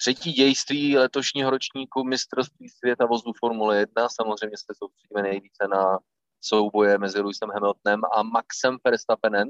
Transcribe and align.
třetí 0.00 0.32
dějství 0.32 0.98
letošního 0.98 1.50
ročníku 1.50 2.04
mistrovství 2.04 2.68
světa 2.68 3.06
vozů 3.06 3.32
Formule 3.38 3.78
1. 3.78 4.08
Samozřejmě 4.08 4.56
se 4.58 4.74
soustředíme 4.76 5.22
nejvíce 5.22 5.68
na 5.68 5.98
souboje 6.40 6.98
mezi 6.98 7.18
Lewisem 7.18 7.50
Hamiltonem 7.50 8.00
a 8.16 8.22
Maxem 8.22 8.76
Verstappenem. 8.84 9.48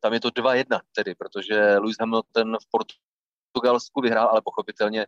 Tam 0.00 0.12
je 0.12 0.20
to 0.20 0.28
2-1 0.28 0.80
tedy, 0.94 1.14
protože 1.14 1.78
Lewis 1.78 1.96
Hamilton 2.00 2.56
v 2.56 2.66
Portugalsku 3.52 4.00
vyhrál, 4.00 4.28
ale 4.28 4.42
pochopitelně 4.42 5.06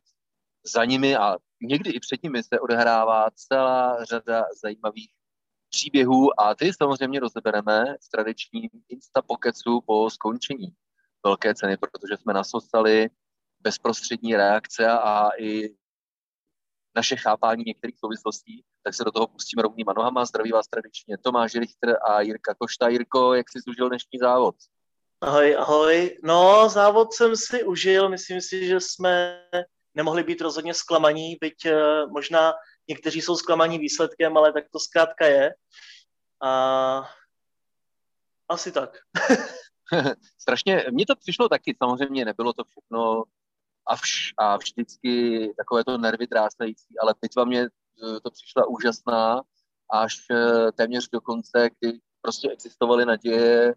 za 0.74 0.84
nimi 0.84 1.16
a 1.16 1.36
někdy 1.62 1.90
i 1.90 2.00
před 2.00 2.22
nimi 2.22 2.42
se 2.42 2.60
odehrává 2.60 3.30
celá 3.34 4.04
řada 4.04 4.44
zajímavých 4.62 5.10
příběhů 5.70 6.40
a 6.40 6.54
ty 6.54 6.72
samozřejmě 6.72 7.20
rozebereme 7.20 7.84
v 7.84 8.08
tradičním 8.08 8.70
Instapokecu 8.88 9.80
po 9.86 10.10
skončení 10.10 10.68
velké 11.24 11.54
ceny, 11.54 11.76
protože 11.76 12.16
jsme 12.16 12.32
nasostali 12.32 13.10
bezprostřední 13.64 14.36
reakce 14.36 14.88
a 14.88 15.28
i 15.38 15.74
naše 16.96 17.16
chápání 17.16 17.64
některých 17.66 17.98
souvislostí, 17.98 18.64
tak 18.82 18.94
se 18.94 19.04
do 19.04 19.10
toho 19.10 19.26
pustíme 19.26 19.62
rovnýma 19.62 19.92
nohama. 19.92 20.24
Zdraví 20.24 20.52
vás 20.52 20.68
tradičně 20.68 21.18
Tomáš 21.18 21.54
Richter 21.54 21.96
a 22.08 22.20
Jirka 22.20 22.54
Košta. 22.54 22.88
Jirko, 22.88 23.34
jak 23.34 23.46
jsi 23.50 23.58
užil 23.70 23.88
dnešní 23.88 24.18
závod? 24.20 24.54
Ahoj, 25.20 25.56
ahoj. 25.56 26.18
No, 26.22 26.68
závod 26.68 27.12
jsem 27.12 27.36
si 27.36 27.64
užil. 27.64 28.08
Myslím 28.08 28.40
si, 28.40 28.66
že 28.66 28.80
jsme 28.80 29.44
nemohli 29.94 30.22
být 30.22 30.40
rozhodně 30.40 30.74
zklamaní, 30.74 31.36
byť 31.40 31.66
uh, 31.66 32.12
možná 32.12 32.52
někteří 32.88 33.22
jsou 33.22 33.36
zklamaní 33.36 33.78
výsledkem, 33.78 34.36
ale 34.36 34.52
tak 34.52 34.64
to 34.72 34.80
zkrátka 34.80 35.26
je. 35.26 35.54
A 36.42 37.10
asi 38.48 38.72
tak. 38.72 38.98
Strašně, 40.38 40.84
mně 40.90 41.06
to 41.06 41.16
přišlo 41.16 41.48
taky, 41.48 41.76
samozřejmě 41.82 42.24
nebylo 42.24 42.52
to 42.52 42.64
všechno 42.64 43.24
a, 43.86 43.96
vš, 43.96 44.32
a 44.38 44.56
vždycky 44.56 45.54
takové 45.56 45.84
to 45.84 45.98
nervy 45.98 46.26
drásající, 46.26 46.98
ale 46.98 47.14
bitva 47.20 47.44
mě 47.44 47.62
eh, 47.62 48.20
to 48.20 48.30
přišla 48.30 48.66
úžasná 48.66 49.42
až 49.92 50.16
eh, 50.30 50.72
téměř 50.72 51.08
do 51.12 51.20
konce, 51.20 51.70
kdy 51.80 51.98
prostě 52.22 52.50
existovaly 52.50 53.06
naděje, 53.06 53.74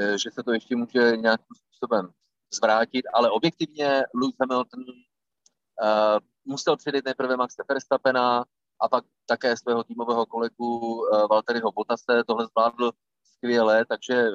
eh, 0.00 0.18
že 0.18 0.30
se 0.30 0.42
to 0.42 0.52
ještě 0.52 0.76
může 0.76 1.16
nějakým 1.16 1.56
způsobem 1.56 2.10
zvrátit, 2.54 3.02
ale 3.14 3.30
objektivně 3.30 4.02
Lewis 4.14 4.36
Hamilton 4.40 4.80
uh, 4.80 6.18
musel 6.44 6.76
předjet 6.76 7.04
nejprve 7.04 7.36
Maxe 7.36 7.62
Verstappena 7.68 8.44
a 8.80 8.88
pak 8.88 9.04
také 9.26 9.56
svého 9.56 9.84
týmového 9.84 10.26
kolegu 10.26 10.78
uh, 10.78 11.28
Valtteriho 11.30 11.72
Bottase. 11.72 12.24
Tohle 12.26 12.46
zvládl 12.46 12.92
skvěle, 13.36 13.84
takže 13.88 14.26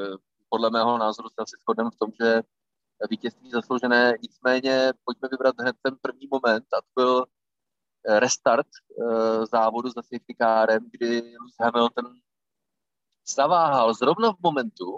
podle 0.50 0.70
mého 0.70 0.98
názoru 0.98 1.30
se 1.30 1.36
asi 1.38 1.56
shodneme 1.62 1.90
v 1.92 2.00
tom, 2.00 2.12
že 2.22 2.42
vítězství 3.10 3.52
zasloužené. 3.52 4.14
Nicméně 4.22 4.94
pojďme 5.04 5.30
vybrat 5.32 5.56
hned 5.60 5.76
ten 5.82 5.96
první 6.02 6.28
moment 6.32 6.66
a 6.74 6.82
to 6.82 7.02
byl 7.02 7.26
eh, 8.08 8.20
restart 8.20 8.68
uh, 8.68 9.46
závodu 9.52 9.90
za 9.90 10.02
safety 10.02 10.36
kárem, 10.40 10.90
kdy 10.92 11.08
Lewis 11.08 11.56
Hamilton 11.60 12.14
zaváhal 13.36 13.94
zrovna 13.94 14.34
v 14.34 14.40
momentu, 14.44 14.98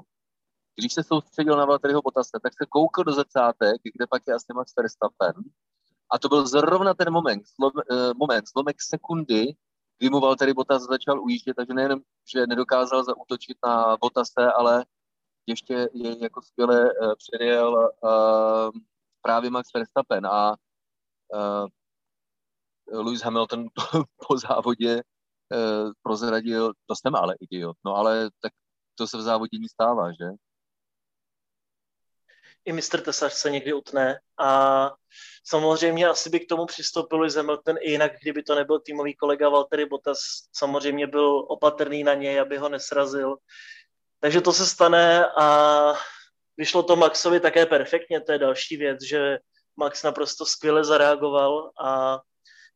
když 0.76 0.94
se 0.94 1.04
soustředil 1.04 1.58
na 1.58 1.66
Valtteriho 1.66 2.02
Bottase, 2.02 2.40
tak 2.44 2.54
se 2.54 2.66
koukl 2.70 3.04
do 3.04 3.14
zrcátek, 3.14 3.82
kde 3.84 4.08
pak 4.08 4.24
je 4.28 4.34
asi 4.34 4.54
Max 4.54 4.76
Verstappen. 4.76 5.34
A 6.12 6.20
to 6.20 6.30
byl 6.30 6.48
zrovna 6.48 6.94
ten 6.94 7.14
moment, 7.14 7.48
slom, 7.48 7.72
uh, 7.76 8.12
moment, 8.18 8.50
slomek 8.50 8.82
sekundy, 8.82 9.54
kdy 9.98 10.10
mu 10.10 10.20
Valtteri 10.20 10.54
Bottas 10.54 10.84
začal 10.84 11.22
ujíždět, 11.22 11.56
takže 11.56 11.74
nejenom, 11.74 12.00
že 12.34 12.48
nedokázal 12.48 13.04
zaútočit 13.04 13.58
na 13.66 13.98
Bottase, 13.98 14.52
ale 14.56 14.86
ještě 15.50 15.90
je 15.94 16.24
jako 16.24 16.42
skvěle 16.42 16.94
uh, 16.94 17.14
předjel 17.16 17.92
uh, 18.04 18.72
právě 19.22 19.50
Max 19.50 19.74
Verstappen 19.74 20.26
a 20.26 20.56
uh, 21.34 21.68
Lewis 23.04 23.22
Hamilton 23.22 23.66
po 24.28 24.38
závodě 24.38 24.96
uh, 24.96 25.92
prozradil, 26.02 26.74
to 26.86 26.96
jsem 26.96 27.16
ale 27.16 27.36
idiot, 27.40 27.78
no 27.86 27.96
ale 27.96 28.30
tak 28.42 28.54
to 28.96 29.08
se 29.08 29.18
v 29.18 29.22
závodění 29.22 29.70
stává, 29.70 30.12
že? 30.12 30.26
I 32.66 32.72
mistr 32.74 33.02
Tesař 33.02 33.34
se 33.34 33.50
někdy 33.50 33.74
utne 33.74 34.20
a 34.40 34.92
samozřejmě 35.44 36.08
asi 36.08 36.30
by 36.30 36.40
k 36.40 36.50
tomu 36.50 36.66
přistoupil 36.66 37.20
Lewis 37.20 37.36
Hamilton 37.36 37.76
i 37.82 37.92
jinak, 37.92 38.12
kdyby 38.22 38.44
to 38.44 38.56
nebyl 38.56 38.80
týmový 38.80 39.16
kolega 39.16 39.50
Valtteri 39.50 39.86
Bottas, 39.86 40.20
samozřejmě 40.54 41.08
byl 41.08 41.46
opatrný 41.48 42.04
na 42.04 42.14
něj, 42.14 42.40
aby 42.40 42.58
ho 42.58 42.70
nesrazil. 42.70 43.38
Takže 44.20 44.42
to 44.42 44.54
se 44.54 44.66
stane 44.66 45.26
a 45.26 45.94
vyšlo 46.58 46.84
to 46.84 46.96
Maxovi 46.96 47.40
také 47.40 47.66
perfektně, 47.66 48.22
to 48.22 48.32
je 48.32 48.38
další 48.38 48.78
věc, 48.78 49.04
že 49.04 49.38
Max 49.78 50.04
naprosto 50.04 50.46
skvěle 50.46 50.84
zareagoval 50.84 51.72
a 51.82 52.20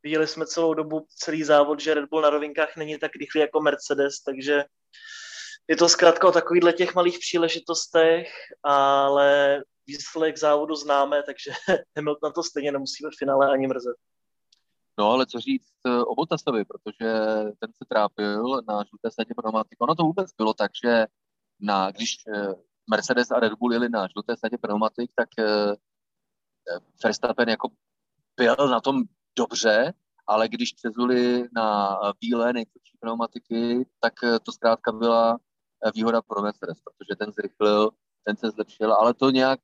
viděli 0.02 0.26
jsme 0.26 0.46
celou 0.46 0.74
dobu 0.74 1.06
celý 1.16 1.44
závod, 1.44 1.80
že 1.80 1.94
Red 1.94 2.10
Bull 2.10 2.22
na 2.22 2.30
rovinkách 2.30 2.76
není 2.76 2.98
tak 2.98 3.16
rychlý 3.20 3.40
jako 3.40 3.60
Mercedes, 3.60 4.20
takže 4.20 4.64
je 5.68 5.76
to 5.76 5.88
zkrátka 5.88 6.28
o 6.28 6.32
takovýchhle 6.32 6.72
těch 6.72 6.94
malých 6.94 7.18
příležitostech, 7.18 8.28
ale 8.62 9.60
výsledek 9.86 10.38
závodu 10.38 10.74
známe, 10.74 11.22
takže 11.22 11.50
Hamilton 11.96 12.28
na 12.28 12.32
to 12.32 12.42
stejně 12.42 12.72
nemusí 12.72 13.04
v 13.04 13.18
finále 13.18 13.50
ani 13.50 13.66
mrzet. 13.66 13.96
No 14.98 15.10
ale 15.10 15.26
co 15.26 15.40
říct 15.40 15.72
eh, 15.86 16.04
o 16.04 16.14
Bottasovi, 16.14 16.64
protože 16.64 17.12
ten 17.58 17.70
se 17.72 17.84
trápil 17.88 18.62
na 18.68 18.84
žluté 18.88 19.10
sadě 19.10 19.34
pneumatiky. 19.36 19.76
Ono 19.80 19.94
to 19.94 20.02
vůbec 20.02 20.30
bylo 20.38 20.54
tak, 20.54 20.70
že 20.84 21.06
na, 21.64 21.90
když 21.90 22.16
eh, 22.28 22.54
Mercedes 22.90 23.30
a 23.30 23.40
Red 23.40 23.52
Bull 23.58 23.72
jeli 23.72 23.88
na 23.88 24.06
žluté 24.06 24.36
sadě 24.36 24.58
pneumatik, 24.58 25.10
tak 25.16 25.28
eh, 25.38 25.72
eh, 25.72 26.78
Verstappen 27.04 27.48
jako 27.48 27.68
byl 28.36 28.68
na 28.68 28.80
tom 28.80 29.02
dobře, 29.38 29.92
ale 30.26 30.48
když 30.48 30.72
přezuli 30.72 31.48
na 31.56 31.98
bílé 32.20 32.52
nejtvrdší 32.52 32.98
pneumatiky, 33.00 33.86
tak 34.00 34.12
to 34.42 34.52
zkrátka 34.52 34.92
byla 34.92 35.38
výhoda 35.94 36.22
pro 36.22 36.42
Mercedes, 36.42 36.78
protože 36.80 37.16
ten 37.18 37.32
zrychlil, 37.32 37.90
ten 38.24 38.36
se 38.36 38.50
zlepšil, 38.50 38.92
ale 38.92 39.14
to 39.14 39.30
nějak 39.30 39.60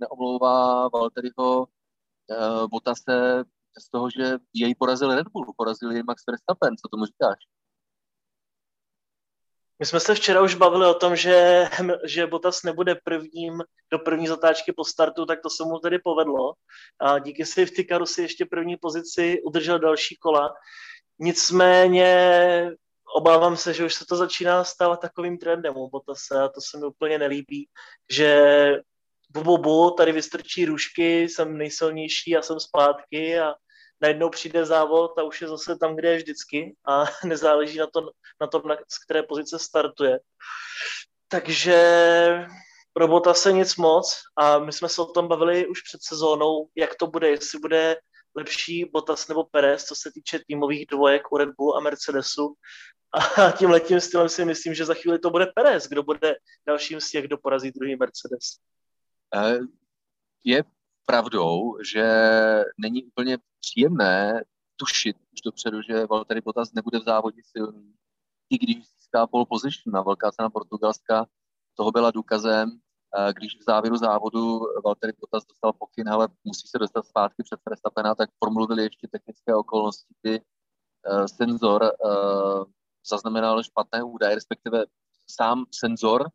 neomlouvá 0.00 0.88
Valtteriho 0.88 1.66
Botase 2.70 3.44
z 3.78 3.90
toho, 3.90 4.10
že 4.10 4.38
jej 4.54 4.74
porazil 4.74 5.14
Red 5.14 5.28
Bull, 5.28 5.54
porazil 5.56 5.92
jej 5.92 6.02
Max 6.02 6.22
Verstappen, 6.26 6.76
co 6.76 6.88
tomu 6.88 7.04
říkáš? 7.04 7.38
My 9.78 9.86
jsme 9.86 10.00
se 10.00 10.14
včera 10.14 10.42
už 10.42 10.54
bavili 10.54 10.86
o 10.86 10.94
tom, 10.94 11.16
že, 11.16 11.68
že 12.04 12.26
Botas 12.26 12.62
nebude 12.62 12.94
prvním 13.04 13.62
do 13.92 13.98
první 13.98 14.26
zatáčky 14.26 14.72
po 14.72 14.84
startu, 14.84 15.26
tak 15.26 15.40
to 15.42 15.50
se 15.50 15.64
mu 15.64 15.78
tedy 15.78 15.98
povedlo. 15.98 16.52
A 17.00 17.18
díky 17.18 17.46
safety 17.46 17.84
caru 17.84 18.06
si 18.06 18.22
ještě 18.22 18.46
první 18.46 18.76
pozici 18.76 19.42
udržel 19.44 19.78
další 19.78 20.16
kola. 20.16 20.54
Nicméně 21.18 22.70
obávám 23.16 23.56
se, 23.56 23.74
že 23.74 23.84
už 23.84 23.94
se 23.94 24.06
to 24.06 24.16
začíná 24.16 24.64
stávat 24.64 25.00
takovým 25.00 25.38
trendem 25.38 25.76
u 25.76 25.90
Botase 25.90 26.42
a 26.42 26.48
to 26.48 26.60
se 26.60 26.78
mi 26.78 26.86
úplně 26.86 27.18
nelíbí, 27.18 27.68
že 28.10 28.40
bu, 29.30 29.58
bu, 29.58 29.90
tady 29.90 30.12
vystrčí 30.12 30.64
růžky, 30.64 31.22
jsem 31.22 31.58
nejsilnější 31.58 32.36
a 32.36 32.42
jsem 32.42 32.60
zpátky 32.60 33.38
a 33.38 33.54
najednou 34.00 34.30
přijde 34.30 34.66
závod 34.66 35.18
a 35.18 35.22
už 35.22 35.42
je 35.42 35.48
zase 35.48 35.76
tam, 35.76 35.96
kde 35.96 36.10
je 36.10 36.16
vždycky 36.16 36.76
a 36.88 37.04
nezáleží 37.24 37.78
na, 37.78 37.86
to, 37.86 38.10
na 38.40 38.46
tom, 38.46 38.62
na, 38.64 38.76
z 38.76 39.04
které 39.04 39.22
pozice 39.22 39.58
startuje. 39.58 40.20
Takže 41.28 41.78
robota 42.96 43.34
se 43.34 43.52
nic 43.52 43.76
moc 43.76 44.22
a 44.36 44.58
my 44.58 44.72
jsme 44.72 44.88
se 44.88 45.02
o 45.02 45.06
tom 45.06 45.28
bavili 45.28 45.66
už 45.66 45.82
před 45.82 46.00
sezónou, 46.02 46.68
jak 46.74 46.94
to 46.94 47.06
bude, 47.06 47.28
jestli 47.28 47.58
bude 47.58 47.96
lepší 48.36 48.84
Bottas 48.84 49.28
nebo 49.28 49.44
Perez, 49.44 49.84
co 49.84 49.94
se 49.94 50.10
týče 50.14 50.40
týmových 50.48 50.86
dvojek 50.86 51.32
u 51.32 51.36
Red 51.36 51.48
Bull 51.58 51.76
a 51.76 51.80
Mercedesu. 51.80 52.54
A 53.12 53.50
tím 53.58 53.70
letím 53.70 54.00
stylem 54.00 54.28
si 54.28 54.44
myslím, 54.44 54.74
že 54.74 54.84
za 54.84 54.94
chvíli 54.94 55.18
to 55.18 55.30
bude 55.30 55.46
Perez, 55.46 55.88
kdo 55.88 56.02
bude 56.02 56.36
dalším 56.66 57.00
z 57.00 57.10
těch, 57.10 57.24
kdo 57.24 57.38
porazí 57.38 57.70
druhý 57.70 57.96
Mercedes. 57.96 58.44
Eh, 59.34 59.58
je 60.44 60.64
pravdou, 61.06 61.76
že 61.92 62.04
není 62.78 63.04
úplně 63.04 63.38
příjemné 63.60 64.44
tušit 64.76 65.16
už 65.32 65.40
dopředu, 65.44 65.82
že 65.82 66.06
Valtteri 66.06 66.40
Bottas 66.40 66.72
nebude 66.72 66.98
v 66.98 67.04
závodě 67.04 67.42
silný, 67.44 67.94
i 68.50 68.58
když 68.58 68.76
získá 68.76 69.26
pole 69.26 69.46
position 69.48 69.92
na 69.92 70.02
velká 70.02 70.32
cena 70.32 70.50
Portugalska, 70.50 71.26
toho 71.74 71.92
byla 71.92 72.10
důkazem, 72.10 72.70
když 73.32 73.58
v 73.58 73.64
závěru 73.64 73.96
závodu 73.96 74.60
Valtteri 74.84 75.12
Bottas 75.20 75.46
dostal 75.46 75.72
pokyn, 75.72 76.08
ale 76.08 76.28
musí 76.44 76.68
se 76.68 76.78
dostat 76.78 77.06
zpátky 77.06 77.42
před 77.42 77.60
Verstappena, 77.68 78.14
tak 78.14 78.30
promluvili 78.38 78.82
ještě 78.82 79.08
technické 79.08 79.54
okolnosti, 79.54 80.14
kdy 80.22 80.40
eh, 80.40 81.28
senzor 81.28 81.84
eh, 81.84 81.88
zaznamenal 83.08 83.62
špatné 83.62 84.02
údaje, 84.02 84.34
respektive 84.34 84.84
sám 85.30 85.64
senzor 85.74 86.28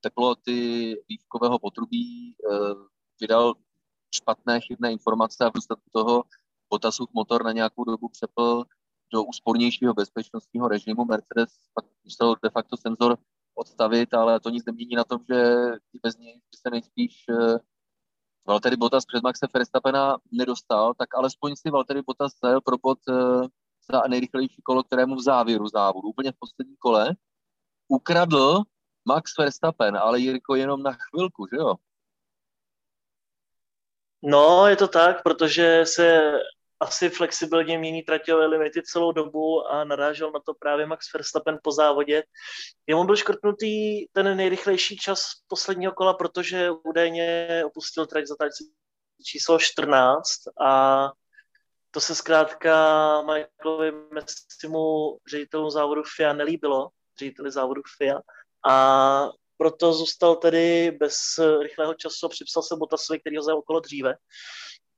teploty 0.00 0.96
vývkového 1.08 1.58
potrubí 1.58 2.36
vydal 3.20 3.54
špatné, 4.14 4.60
chybné 4.60 4.92
informace 4.92 5.44
a 5.44 5.48
v 5.48 5.52
důsledku 5.52 5.90
toho 5.92 6.24
Bottasův 6.70 7.08
motor 7.12 7.44
na 7.44 7.52
nějakou 7.52 7.84
dobu 7.84 8.08
přepl 8.08 8.64
do 9.12 9.24
úspornějšího 9.24 9.94
bezpečnostního 9.94 10.68
režimu. 10.68 11.04
Mercedes 11.04 11.52
pak 11.74 11.84
musel 12.04 12.34
de 12.42 12.50
facto 12.50 12.76
senzor 12.76 13.18
odstavit, 13.54 14.14
ale 14.14 14.40
to 14.40 14.50
nic 14.50 14.64
nemění 14.64 14.94
na 14.94 15.04
tom, 15.04 15.20
že 15.28 15.54
bez 16.02 16.16
něj 16.16 16.34
by 16.34 16.56
se 16.56 16.70
nejspíš 16.70 17.24
uh, 17.28 17.56
Valtteri 18.46 18.76
Bottas 18.76 19.04
před 19.04 19.22
Maxe 19.22 19.46
Verstappena 19.54 20.18
nedostal, 20.32 20.94
tak 20.94 21.14
alespoň 21.14 21.56
si 21.56 21.70
Valtteri 21.70 22.02
Bottas 22.02 22.32
zajel 22.42 22.60
pro 22.60 22.78
bod 22.78 22.98
uh, 23.08 23.46
za 23.92 24.02
nejrychlejší 24.08 24.62
kolo, 24.62 24.82
kterému 24.82 25.14
v 25.16 25.22
závěru 25.22 25.68
závodu, 25.68 26.08
úplně 26.08 26.32
v 26.32 26.38
posledním 26.38 26.76
kole, 26.78 27.16
ukradl 27.88 28.62
Max 29.04 29.38
Verstappen, 29.38 29.96
ale 29.96 30.20
Jirko 30.20 30.54
jenom 30.54 30.82
na 30.82 30.92
chvilku, 30.92 31.46
že 31.52 31.56
jo? 31.56 31.74
No, 34.26 34.66
je 34.66 34.76
to 34.76 34.88
tak, 34.88 35.22
protože 35.22 35.86
se 35.86 36.32
asi 36.80 37.10
flexibilně 37.10 37.78
mění 37.78 38.02
traťové 38.02 38.46
limity 38.46 38.82
celou 38.82 39.12
dobu 39.12 39.66
a 39.66 39.84
narážel 39.84 40.30
na 40.32 40.40
to 40.40 40.54
právě 40.54 40.86
Max 40.86 41.12
Verstappen 41.12 41.58
po 41.62 41.72
závodě. 41.72 42.22
Jemu 42.86 43.04
byl 43.04 43.16
škrtnutý 43.16 44.06
ten 44.12 44.36
nejrychlejší 44.36 44.96
čas 44.96 45.20
posledního 45.48 45.92
kola, 45.92 46.14
protože 46.14 46.70
údajně 46.70 47.48
opustil 47.66 48.06
trať 48.06 48.26
za 48.26 48.34
číslo 49.24 49.58
14 49.58 50.26
a 50.60 51.10
to 51.90 52.00
se 52.00 52.14
zkrátka 52.14 53.22
Michaelovi 53.22 53.92
Messimu, 54.12 55.18
ředitelům 55.30 55.70
závodu 55.70 56.02
FIA, 56.16 56.32
nelíbilo, 56.32 56.88
řediteli 57.18 57.50
závodu 57.50 57.82
FIA. 57.98 58.20
A 58.66 59.28
proto 59.56 59.92
zůstal 59.92 60.36
tedy 60.36 60.90
bez 60.90 61.16
rychlého 61.62 61.94
času 61.94 62.26
a 62.26 62.28
připsal 62.28 62.62
se 62.62 62.76
Botasovi, 62.76 63.20
který 63.20 63.36
ho 63.36 63.42
zajel 63.42 63.58
okolo 63.58 63.80
dříve. 63.80 64.14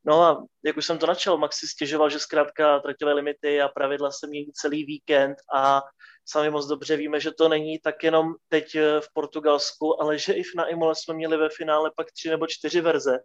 No 0.04 0.22
a 0.22 0.44
jak 0.64 0.76
už 0.76 0.86
jsem 0.86 0.98
to 0.98 1.06
načal, 1.06 1.38
Max 1.38 1.56
si 1.56 1.66
stěžoval, 1.68 2.10
že 2.10 2.18
zkrátka 2.18 2.80
traťové 2.80 3.12
limity 3.12 3.60
a 3.60 3.68
pravidla 3.68 4.10
se 4.10 4.26
mění 4.26 4.52
celý 4.52 4.84
víkend 4.84 5.36
a 5.54 5.82
sami 6.24 6.50
moc 6.50 6.66
dobře 6.66 6.96
víme, 6.96 7.20
že 7.20 7.30
to 7.30 7.48
není 7.48 7.78
tak 7.78 8.04
jenom 8.04 8.34
teď 8.48 8.76
v 9.00 9.12
Portugalsku, 9.12 10.02
ale 10.02 10.18
že 10.18 10.32
i 10.32 10.42
na 10.56 10.66
Imole 10.66 10.94
jsme 10.94 11.14
měli 11.14 11.36
ve 11.36 11.48
finále 11.48 11.90
pak 11.96 12.12
tři 12.12 12.28
nebo 12.30 12.46
čtyři 12.46 12.80
verze, 12.80 13.18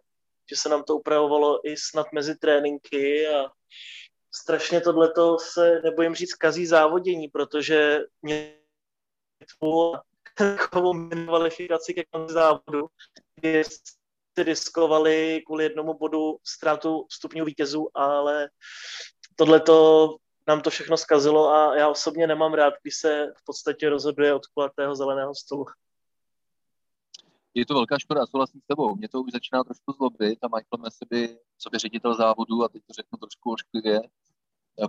že 0.50 0.56
se 0.56 0.68
nám 0.68 0.84
to 0.84 0.96
upravovalo 0.96 1.68
i 1.68 1.76
snad 1.76 2.06
mezi 2.12 2.38
tréninky 2.38 3.26
a 3.26 3.50
strašně 4.34 4.80
tohleto 4.80 5.38
se, 5.38 5.80
nebojím 5.84 6.14
říct, 6.14 6.34
kazí 6.34 6.66
závodění, 6.66 7.28
protože 7.28 8.00
mě 8.22 8.58
takovou 10.36 11.08
kvalifikaci 11.08 11.94
ke 11.94 12.04
konci 12.04 12.34
závodu, 12.34 12.86
kdy 13.34 13.64
si 13.64 14.42
riskovali 14.42 15.42
kvůli 15.46 15.64
jednomu 15.64 15.94
bodu 15.94 16.36
ztrátu 16.44 17.06
stupňů 17.10 17.44
vítězů, 17.44 17.88
ale 17.94 18.48
tohleto 19.36 20.08
nám 20.48 20.60
to 20.60 20.70
všechno 20.70 20.96
zkazilo 20.96 21.50
a 21.50 21.76
já 21.76 21.88
osobně 21.88 22.26
nemám 22.26 22.54
rád, 22.54 22.74
když 22.82 22.96
se 22.96 23.32
v 23.40 23.44
podstatě 23.44 23.88
rozhoduje 23.88 24.34
od 24.34 24.46
kulatého 24.46 24.96
zeleného 24.96 25.34
stolu 25.34 25.64
je 27.54 27.66
to 27.66 27.74
velká 27.74 27.98
škoda, 27.98 28.26
souhlasím 28.26 28.60
s 28.60 28.66
tebou. 28.66 28.96
Mě 28.96 29.08
to 29.08 29.20
už 29.20 29.32
začíná 29.32 29.64
trošku 29.64 29.92
zlobit 29.92 30.38
a 30.42 30.48
Michael 30.48 30.82
Messi 30.82 31.04
by, 31.10 31.38
co 31.58 31.70
by 31.70 31.78
ředitel 31.78 32.14
závodu, 32.14 32.64
a 32.64 32.68
teď 32.68 32.82
to 32.86 32.92
řeknu 32.92 33.18
trošku 33.18 33.52
ošklivě, 33.52 34.00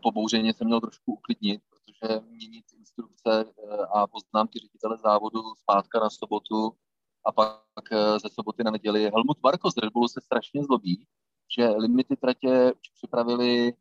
po 0.03 0.11
bouřeně 0.11 0.53
se 0.53 0.65
měl 0.65 0.81
trošku 0.81 1.13
uklidnit, 1.13 1.61
protože 1.69 2.21
měnit 2.21 2.65
instrukce 2.79 3.45
eh, 3.45 3.77
a 3.95 4.07
poznámky 4.07 4.59
ředitele 4.59 4.97
závodu 4.97 5.41
zpátka 5.55 5.99
na 5.99 6.09
sobotu 6.09 6.71
a 7.25 7.31
pak 7.31 7.91
eh, 7.91 8.19
ze 8.19 8.29
soboty 8.29 8.63
na 8.63 8.71
neděli. 8.71 9.03
Helmut 9.03 9.37
Marko 9.43 9.71
z 9.71 9.77
Red 9.77 9.93
Bullu 9.93 10.07
se 10.07 10.21
strašně 10.21 10.63
zlobí, 10.63 11.05
že 11.57 11.69
limity 11.69 12.15
tratě 12.15 12.73
připravili 12.97 13.73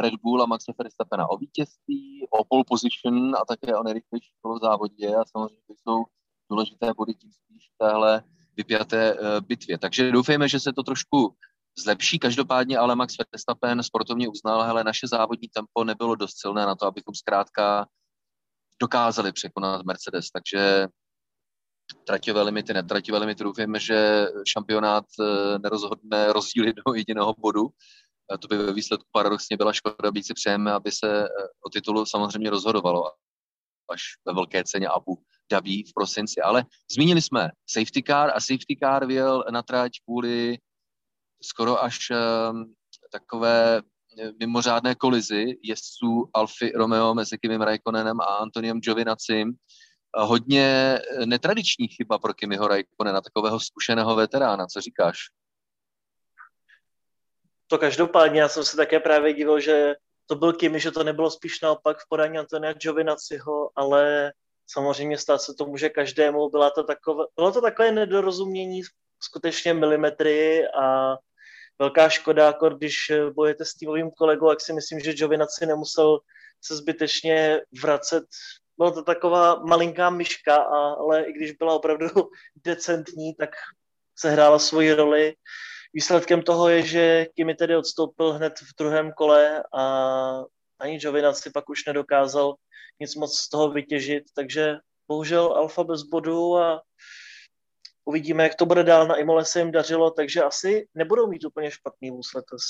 Red 0.00 0.14
Bull 0.22 0.42
a 0.42 0.46
Maxe 0.46 0.72
Verstappena 0.78 1.30
o 1.30 1.36
vítězství, 1.36 2.26
o 2.30 2.44
pole 2.44 2.64
position 2.68 3.36
a 3.36 3.44
také 3.44 3.76
o 3.76 3.82
nejrychlejší 3.82 4.30
kolo 4.42 4.58
v 4.58 4.60
závodě 4.60 5.14
a 5.14 5.24
samozřejmě 5.24 5.74
jsou 5.76 6.04
důležité 6.50 6.94
body 6.96 7.14
tím 7.14 7.32
spíš 7.32 7.70
v 7.74 7.78
téhle 7.78 8.22
vypjaté 8.56 9.16
bitvě. 9.40 9.78
Takže 9.78 10.12
doufejme, 10.12 10.48
že 10.48 10.60
se 10.60 10.72
to 10.72 10.82
trošku 10.82 11.36
zlepší. 11.78 12.18
Každopádně 12.18 12.78
ale 12.78 12.96
Max 12.96 13.14
Verstappen 13.32 13.82
sportovně 13.82 14.28
uznal, 14.28 14.62
hele, 14.62 14.84
naše 14.84 15.06
závodní 15.08 15.48
tempo 15.48 15.84
nebylo 15.84 16.14
dost 16.14 16.40
silné 16.40 16.66
na 16.66 16.74
to, 16.74 16.86
abychom 16.86 17.14
zkrátka 17.14 17.86
dokázali 18.82 19.32
překonat 19.32 19.82
Mercedes. 19.82 20.30
Takže 20.30 20.88
traťové 22.04 22.42
limity, 22.42 22.74
netraťové 22.74 23.18
limity, 23.18 23.44
doufejme, 23.44 23.80
že 23.80 24.26
šampionát 24.48 25.04
uh, 25.18 25.26
nerozhodne 25.62 26.32
rozdíly 26.32 26.72
do 26.72 26.94
jediného 26.94 27.34
bodu. 27.38 27.68
To 28.40 28.48
by 28.48 28.56
ve 28.56 28.72
výsledku 28.72 29.06
paradoxně 29.12 29.56
byla 29.56 29.72
škoda, 29.72 30.10
být 30.10 30.26
si 30.26 30.34
přejeme, 30.34 30.72
aby 30.72 30.92
se 30.92 31.20
uh, 31.22 31.26
o 31.66 31.70
titulu 31.70 32.06
samozřejmě 32.06 32.50
rozhodovalo 32.50 33.04
až 33.92 34.02
ve 34.26 34.34
velké 34.34 34.64
ceně 34.64 34.88
Abu 34.88 35.22
Dhabi 35.50 35.82
v 35.82 35.94
prosinci. 35.94 36.40
Ale 36.40 36.64
zmínili 36.92 37.22
jsme 37.22 37.50
safety 37.70 38.02
car 38.02 38.30
a 38.34 38.40
safety 38.40 38.76
car 38.82 39.06
vyjel 39.06 39.44
na 39.50 39.62
trať 39.62 39.92
kvůli 40.04 40.58
skoro 41.42 41.82
až 41.82 41.98
um, 42.10 42.74
takové 43.12 43.82
eh, 44.18 44.32
mimořádné 44.40 44.94
kolizi 44.94 45.58
jezdců 45.62 46.30
Alfy 46.34 46.72
Romeo 46.72 47.14
mezi 47.14 47.38
Kimim 47.38 47.62
Raikkonenem 47.62 48.20
a 48.20 48.24
Antoniem 48.24 48.80
Giovinacim. 48.80 49.52
Hodně 50.18 50.98
netradiční 51.24 51.88
chyba 51.88 52.18
pro 52.18 52.34
Kimiho 52.34 52.68
Raikkonena, 52.68 53.20
takového 53.20 53.60
zkušeného 53.60 54.16
veterána. 54.16 54.66
Co 54.66 54.80
říkáš? 54.80 55.18
To 57.66 57.78
každopádně, 57.78 58.40
já 58.40 58.48
jsem 58.48 58.64
se 58.64 58.76
také 58.76 59.00
právě 59.00 59.34
divil, 59.34 59.60
že 59.60 59.94
to 60.26 60.34
byl 60.34 60.52
Kimi, 60.52 60.80
že 60.80 60.90
to 60.90 61.04
nebylo 61.04 61.30
spíš 61.30 61.60
naopak 61.60 61.98
v 61.98 62.08
podání 62.08 62.38
Antonia 62.38 62.72
Giovinaciho, 62.72 63.70
ale 63.76 64.32
samozřejmě 64.66 65.18
stát 65.18 65.42
se 65.42 65.54
to 65.54 65.66
může 65.66 65.88
každému. 65.88 66.50
Byla 66.50 66.70
to 66.70 66.84
takové, 66.84 67.24
bylo 67.36 67.52
to 67.52 67.60
takové 67.60 67.92
nedorozumění, 67.92 68.82
skutečně 69.20 69.74
milimetry 69.74 70.68
a 70.68 71.16
velká 71.78 72.08
škoda, 72.08 72.46
jako 72.46 72.70
když 72.70 73.12
bojete 73.34 73.64
s 73.64 73.74
týmovým 73.74 74.10
kolegou, 74.10 74.50
jak 74.50 74.60
si 74.60 74.72
myslím, 74.72 75.00
že 75.00 75.12
Giovinaci 75.12 75.66
nemusel 75.66 76.18
se 76.64 76.76
zbytečně 76.76 77.60
vracet. 77.82 78.24
Byla 78.78 78.90
to 78.90 79.02
taková 79.02 79.54
malinká 79.54 80.10
myška, 80.10 80.56
ale 80.56 81.22
i 81.22 81.32
když 81.32 81.52
byla 81.52 81.74
opravdu 81.74 82.08
decentní, 82.64 83.34
tak 83.34 83.50
se 84.18 84.30
hrála 84.30 84.58
svoji 84.58 84.92
roli. 84.92 85.34
Výsledkem 85.94 86.42
toho 86.42 86.68
je, 86.68 86.82
že 86.82 87.26
Kimi 87.34 87.54
tedy 87.54 87.76
odstoupil 87.76 88.32
hned 88.32 88.58
v 88.58 88.76
druhém 88.78 89.12
kole 89.12 89.62
a 89.74 89.82
ani 90.78 90.98
Giovinazzi 90.98 91.50
pak 91.50 91.68
už 91.68 91.84
nedokázal 91.84 92.54
nic 93.00 93.14
moc 93.14 93.38
z 93.38 93.48
toho 93.48 93.70
vytěžit, 93.70 94.24
takže 94.34 94.76
bohužel 95.08 95.52
Alfa 95.52 95.84
bez 95.84 96.02
bodu 96.02 96.56
a 96.56 96.82
uvidíme, 98.06 98.42
jak 98.42 98.54
to 98.54 98.66
bude 98.66 98.84
dál. 98.84 99.06
Na 99.06 99.16
Imole 99.16 99.44
se 99.44 99.58
jim 99.58 99.72
dařilo, 99.72 100.10
takže 100.10 100.42
asi 100.42 100.88
nebudou 100.94 101.26
mít 101.26 101.44
úplně 101.44 101.70
špatný 101.70 102.10
vůz 102.10 102.34
letos. 102.34 102.62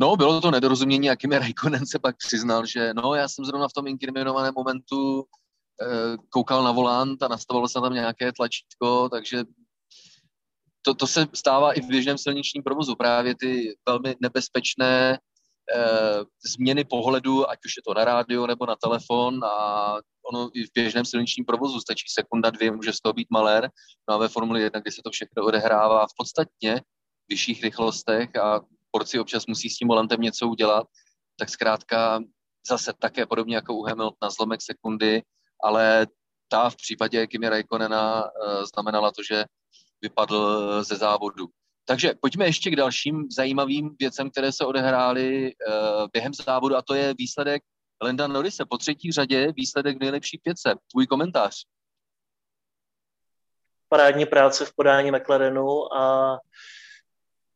No, 0.00 0.16
bylo 0.16 0.40
to 0.40 0.50
nedorozumění 0.50 1.10
a 1.10 1.16
Kimi 1.16 1.38
Raikkonen 1.38 1.86
se 1.86 1.98
pak 1.98 2.16
přiznal, 2.16 2.66
že 2.66 2.94
no, 2.94 3.14
já 3.14 3.28
jsem 3.28 3.44
zrovna 3.44 3.68
v 3.68 3.72
tom 3.72 3.86
inkriminovaném 3.86 4.54
momentu 4.56 5.24
eh, 5.82 6.16
koukal 6.28 6.64
na 6.64 6.72
volant 6.72 7.22
a 7.22 7.28
nastavilo 7.28 7.68
se 7.68 7.80
tam 7.80 7.94
nějaké 7.94 8.32
tlačítko, 8.32 9.08
takže 9.08 9.44
to, 10.82 10.94
to 10.94 11.06
se 11.06 11.26
stává 11.34 11.72
i 11.72 11.80
v 11.80 11.86
běžném 11.86 12.18
silničním 12.18 12.62
provozu. 12.62 12.94
Právě 12.94 13.34
ty 13.40 13.76
velmi 13.88 14.16
nebezpečné 14.20 15.18
eh, 15.76 16.20
změny 16.54 16.84
pohledu, 16.84 17.50
ať 17.50 17.58
už 17.66 17.76
je 17.76 17.82
to 17.86 17.94
na 17.94 18.04
rádio 18.04 18.46
nebo 18.46 18.66
na 18.66 18.76
telefon 18.76 19.44
a 19.44 19.96
ono 20.32 20.50
i 20.54 20.64
v 20.66 20.70
běžném 20.74 21.04
silničním 21.04 21.44
provozu 21.44 21.80
stačí 21.80 22.04
sekunda, 22.08 22.50
dvě, 22.50 22.70
může 22.70 22.92
z 22.92 23.00
toho 23.00 23.12
být 23.12 23.28
malér. 23.30 23.70
No 24.08 24.14
a 24.14 24.18
ve 24.18 24.28
Formuli 24.28 24.62
1, 24.62 24.80
kdy 24.80 24.90
se 24.90 25.00
to 25.04 25.10
všechno 25.10 25.44
odehrává 25.44 26.06
v 26.06 26.16
podstatně 26.16 26.82
vyšších 27.28 27.62
rychlostech 27.62 28.36
a 28.36 28.60
porci 28.90 29.18
občas 29.18 29.46
musí 29.46 29.70
s 29.70 29.76
tím 29.76 29.88
volantem 29.88 30.20
něco 30.20 30.48
udělat, 30.48 30.86
tak 31.38 31.48
zkrátka 31.48 32.20
zase 32.68 32.92
také 32.98 33.26
podobně 33.26 33.56
jako 33.56 33.74
u 33.74 33.82
Hamiltona 33.82 34.30
zlomek 34.30 34.60
sekundy, 34.62 35.22
ale 35.62 36.06
ta 36.48 36.70
v 36.70 36.76
případě 36.76 37.26
Kimi 37.26 37.48
Raikkonena 37.48 38.24
uh, 38.24 38.30
znamenala 38.74 39.12
to, 39.12 39.22
že 39.22 39.44
vypadl 40.02 40.70
eh, 40.80 40.84
ze 40.84 40.96
závodu. 40.96 41.46
Takže 41.86 42.14
pojďme 42.20 42.46
ještě 42.46 42.70
k 42.70 42.76
dalším 42.76 43.26
zajímavým 43.30 43.96
věcem, 43.98 44.30
které 44.30 44.52
se 44.52 44.64
odehrály 44.64 45.52
uh, 45.52 46.06
během 46.12 46.34
závodu 46.34 46.76
a 46.76 46.82
to 46.82 46.94
je 46.94 47.14
výsledek 47.18 47.62
Lenda 48.02 48.26
Norise 48.26 48.64
po 48.64 48.78
třetí 48.78 49.12
řadě, 49.12 49.52
výsledek 49.56 49.96
v 49.96 50.00
nejlepší 50.00 50.38
pětce. 50.38 50.74
Tvůj 50.90 51.06
komentář. 51.06 51.64
Parádní 53.88 54.26
práce 54.26 54.64
v 54.64 54.74
podání 54.76 55.10
McLarenu 55.10 55.94
a 55.94 56.38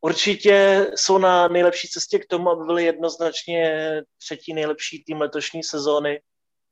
určitě 0.00 0.86
jsou 0.94 1.18
na 1.18 1.48
nejlepší 1.48 1.88
cestě 1.88 2.18
k 2.18 2.26
tomu, 2.26 2.50
aby 2.50 2.64
byli 2.64 2.84
jednoznačně 2.84 3.92
třetí 4.18 4.54
nejlepší 4.54 5.04
tým 5.04 5.20
letošní 5.20 5.62
sezóny 5.62 6.20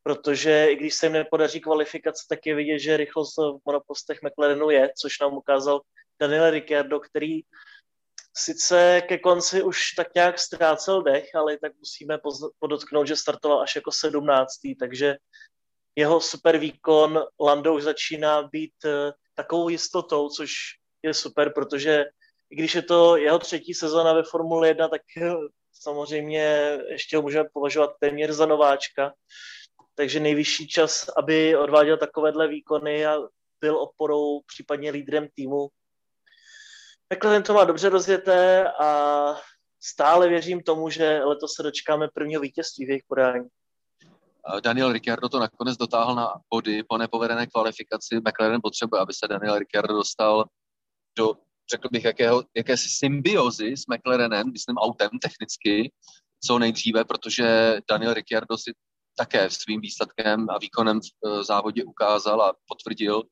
protože 0.06 0.66
i 0.70 0.76
když 0.76 0.94
se 0.94 1.06
jim 1.06 1.12
nepodaří 1.12 1.60
kvalifikace, 1.60 2.26
tak 2.28 2.46
je 2.46 2.54
vidět, 2.54 2.78
že 2.78 2.96
rychlost 2.96 3.36
v 3.38 3.58
monopostech 3.64 4.18
McLarenu 4.22 4.70
je, 4.70 4.90
což 4.98 5.20
nám 5.20 5.34
ukázal 5.34 5.80
Daniel 6.20 6.50
Ricciardo, 6.50 7.00
který 7.00 7.40
sice 8.36 9.02
ke 9.08 9.18
konci 9.18 9.62
už 9.62 9.92
tak 9.96 10.14
nějak 10.14 10.38
ztrácel 10.38 11.02
dech, 11.02 11.34
ale 11.34 11.58
tak 11.58 11.72
musíme 11.78 12.18
podotknout, 12.58 13.06
že 13.06 13.16
startoval 13.16 13.60
až 13.60 13.76
jako 13.76 13.92
sedmnáctý, 13.92 14.74
takže 14.76 15.16
jeho 15.96 16.20
super 16.20 16.58
výkon 16.58 17.24
Lando 17.40 17.74
už 17.74 17.82
začíná 17.82 18.42
být 18.42 18.84
eh, 18.84 19.12
takovou 19.34 19.68
jistotou, 19.68 20.28
což 20.28 20.52
je 21.02 21.14
super, 21.14 21.52
protože 21.52 22.04
i 22.50 22.56
když 22.56 22.74
je 22.74 22.82
to 22.82 23.16
jeho 23.16 23.38
třetí 23.38 23.74
sezóna 23.74 24.12
ve 24.12 24.22
Formule 24.22 24.68
1, 24.68 24.88
tak 24.88 25.02
samozřejmě 25.72 26.78
ještě 26.88 27.16
ho 27.16 27.22
můžeme 27.22 27.48
považovat 27.52 27.90
téměř 28.00 28.30
za 28.30 28.46
nováčka. 28.46 29.14
Takže 29.94 30.20
nejvyšší 30.20 30.68
čas, 30.68 31.08
aby 31.16 31.56
odváděl 31.56 31.96
takovéhle 31.96 32.48
výkony 32.48 33.06
a 33.06 33.16
byl 33.60 33.76
oporou, 33.78 34.40
případně 34.40 34.90
lídrem 34.90 35.28
týmu. 35.34 35.68
McLaren 37.14 37.42
to 37.42 37.54
má 37.54 37.64
dobře 37.64 37.88
rozjeté 37.88 38.72
a 38.72 39.36
stále 39.80 40.28
věřím 40.28 40.62
tomu, 40.62 40.90
že 40.90 41.20
letos 41.24 41.52
se 41.54 41.62
dočkáme 41.62 42.08
prvního 42.14 42.40
vítězství 42.40 42.86
v 42.86 42.88
jejich 42.88 43.04
podání. 43.08 43.48
Daniel 44.60 44.92
Ricciardo 44.92 45.28
to 45.28 45.38
nakonec 45.38 45.76
dotáhl 45.76 46.14
na 46.14 46.34
body 46.50 46.82
po 46.82 46.98
nepovedené 46.98 47.46
kvalifikaci. 47.46 48.16
McLaren 48.16 48.60
potřebuje, 48.62 49.02
aby 49.02 49.12
se 49.12 49.28
Daniel 49.28 49.58
Ricciardo 49.58 49.94
dostal 49.94 50.44
do, 51.18 51.34
řekl 51.70 51.88
bych, 51.92 52.04
jakého, 52.04 52.44
jakési 52.56 52.88
symbiozy 52.88 53.76
s 53.76 53.86
McLarenem, 53.86 54.52
myslím 54.52 54.76
autem 54.76 55.10
technicky, 55.22 55.92
co 56.46 56.58
nejdříve, 56.58 57.04
protože 57.04 57.78
Daniel 57.90 58.14
Ricciardo 58.14 58.58
si 58.58 58.72
také 59.16 59.50
svým 59.50 59.80
výsledkem 59.80 60.50
a 60.50 60.58
výkonem 60.58 61.00
v 61.00 61.04
e, 61.40 61.44
závodě 61.44 61.84
ukázal 61.84 62.42
a 62.42 62.54
potvrdil, 62.68 63.22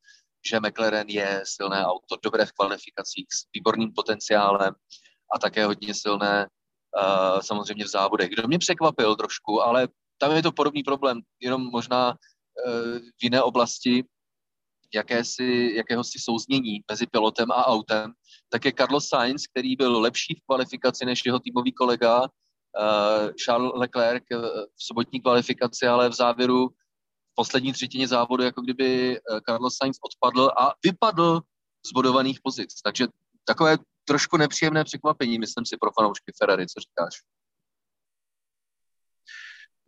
že 0.46 0.60
McLaren 0.60 1.08
je 1.08 1.42
silné 1.44 1.84
auto, 1.86 2.16
dobré 2.22 2.46
v 2.46 2.52
kvalifikacích, 2.52 3.26
s 3.32 3.46
výborným 3.54 3.92
potenciálem 3.96 4.74
a 5.34 5.38
také 5.38 5.64
hodně 5.66 5.94
silné 5.94 6.46
uh, 6.46 7.40
samozřejmě 7.40 7.84
v 7.84 7.88
závodech. 7.88 8.30
Kdo 8.30 8.48
mě 8.48 8.58
překvapil 8.58 9.16
trošku, 9.16 9.62
ale 9.62 9.88
tam 10.18 10.36
je 10.36 10.42
to 10.42 10.52
podobný 10.52 10.82
problém, 10.82 11.20
jenom 11.40 11.70
možná 11.70 12.10
uh, 12.10 12.98
v 12.98 13.22
jiné 13.22 13.42
oblasti, 13.42 14.04
jakési, 14.94 15.72
jakéhosi 15.76 16.18
souznění 16.18 16.80
mezi 16.90 17.06
pilotem 17.06 17.50
a 17.50 17.66
autem, 17.66 18.12
tak 18.48 18.64
je 18.64 18.72
Carlos 18.72 19.08
Sainz, 19.08 19.46
který 19.46 19.76
byl 19.76 20.00
lepší 20.00 20.34
v 20.34 20.46
kvalifikaci 20.46 21.06
než 21.06 21.22
jeho 21.26 21.40
týmový 21.40 21.72
kolega 21.72 22.22
uh, 22.22 23.32
Charles 23.44 23.72
Leclerc 23.74 24.24
v 24.76 24.84
sobotní 24.84 25.20
kvalifikaci, 25.20 25.86
ale 25.86 26.08
v 26.08 26.12
závěru 26.12 26.68
poslední 27.34 27.72
třetině 27.72 28.08
závodu, 28.08 28.42
jako 28.42 28.60
kdyby 28.60 29.20
Carlos 29.48 29.76
Sainz 29.76 29.96
odpadl 30.00 30.50
a 30.58 30.72
vypadl 30.84 31.40
z 31.86 31.92
bodovaných 31.92 32.40
pozic. 32.42 32.82
Takže 32.82 33.06
takové 33.44 33.78
trošku 34.04 34.36
nepříjemné 34.36 34.84
překvapení, 34.84 35.38
myslím 35.38 35.66
si, 35.66 35.76
pro 35.76 35.90
fanoušky 35.92 36.32
Ferrari, 36.38 36.66
co 36.66 36.80
říkáš? 36.80 37.14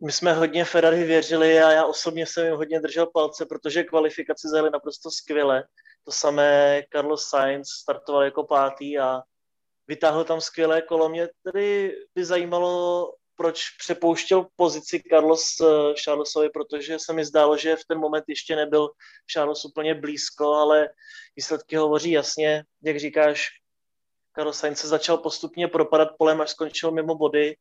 My 0.05 0.11
jsme 0.11 0.33
hodně 0.33 0.65
Ferrari 0.65 1.03
věřili 1.03 1.59
a 1.59 1.71
já 1.71 1.85
osobně 1.85 2.25
jsem 2.25 2.45
jim 2.45 2.55
hodně 2.55 2.79
držel 2.79 3.07
palce, 3.13 3.45
protože 3.45 3.83
kvalifikaci 3.83 4.47
zajeli 4.47 4.69
naprosto 4.69 5.11
skvěle. 5.11 5.63
To 6.03 6.11
samé 6.11 6.81
Carlos 6.93 7.29
Sainz 7.29 7.69
startoval 7.69 8.23
jako 8.23 8.43
pátý 8.43 8.99
a 8.99 9.21
vytáhl 9.87 10.23
tam 10.23 10.41
skvělé 10.41 10.81
kolo. 10.81 11.09
Mě 11.09 11.29
tedy 11.43 11.95
by 12.15 12.25
zajímalo, 12.25 13.13
proč 13.37 13.69
přepouštěl 13.69 14.47
pozici 14.55 15.03
Carlos 15.09 15.55
eh, 15.61 15.93
Charlesovi, 16.03 16.49
protože 16.49 16.99
se 16.99 17.13
mi 17.13 17.25
zdálo, 17.25 17.57
že 17.57 17.75
v 17.75 17.85
ten 17.87 17.99
moment 17.99 18.25
ještě 18.27 18.55
nebyl 18.55 18.89
Charles 19.31 19.65
úplně 19.65 19.95
blízko, 19.95 20.53
ale 20.53 20.89
výsledky 21.35 21.75
hovoří 21.75 22.11
jasně. 22.11 22.63
Jak 22.83 22.99
říkáš, 22.99 23.47
Carlos 24.35 24.59
Sainz 24.59 24.79
se 24.79 24.87
začal 24.87 25.17
postupně 25.17 25.67
propadat 25.67 26.09
polem, 26.17 26.41
až 26.41 26.49
skončil 26.49 26.91
mimo 26.91 27.15
body. 27.15 27.55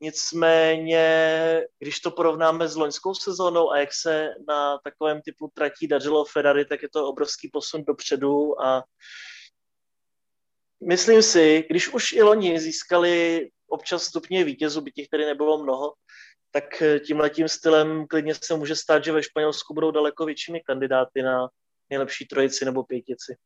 Nicméně, 0.00 1.06
když 1.78 2.00
to 2.00 2.10
porovnáme 2.10 2.68
s 2.68 2.76
loňskou 2.76 3.14
sezónou 3.14 3.70
a 3.70 3.78
jak 3.78 3.88
se 3.92 4.28
na 4.48 4.78
takovém 4.78 5.22
typu 5.22 5.50
tratí 5.54 5.88
dařilo 5.88 6.24
Ferrari, 6.24 6.64
tak 6.64 6.82
je 6.82 6.88
to 6.88 7.08
obrovský 7.08 7.50
posun 7.52 7.84
dopředu 7.84 8.62
a 8.62 8.84
myslím 10.86 11.22
si, 11.22 11.64
když 11.70 11.88
už 11.88 12.12
i 12.12 12.22
loni 12.22 12.60
získali 12.60 13.48
občas 13.74 14.02
stupně 14.02 14.44
vítězů, 14.44 14.80
by 14.80 14.92
těch 14.92 15.08
tady 15.08 15.24
nebylo 15.24 15.62
mnoho, 15.62 15.94
tak 16.50 16.82
tímhletím 17.06 17.48
stylem 17.48 18.06
klidně 18.06 18.34
se 18.34 18.56
může 18.56 18.76
stát, 18.76 19.04
že 19.04 19.12
ve 19.12 19.22
Španělsku 19.22 19.74
budou 19.74 19.90
daleko 19.90 20.26
většími 20.26 20.60
kandidáty 20.60 21.22
na 21.22 21.48
nejlepší 21.90 22.26
trojici 22.26 22.64
nebo 22.64 22.84
pětici. 22.84 23.36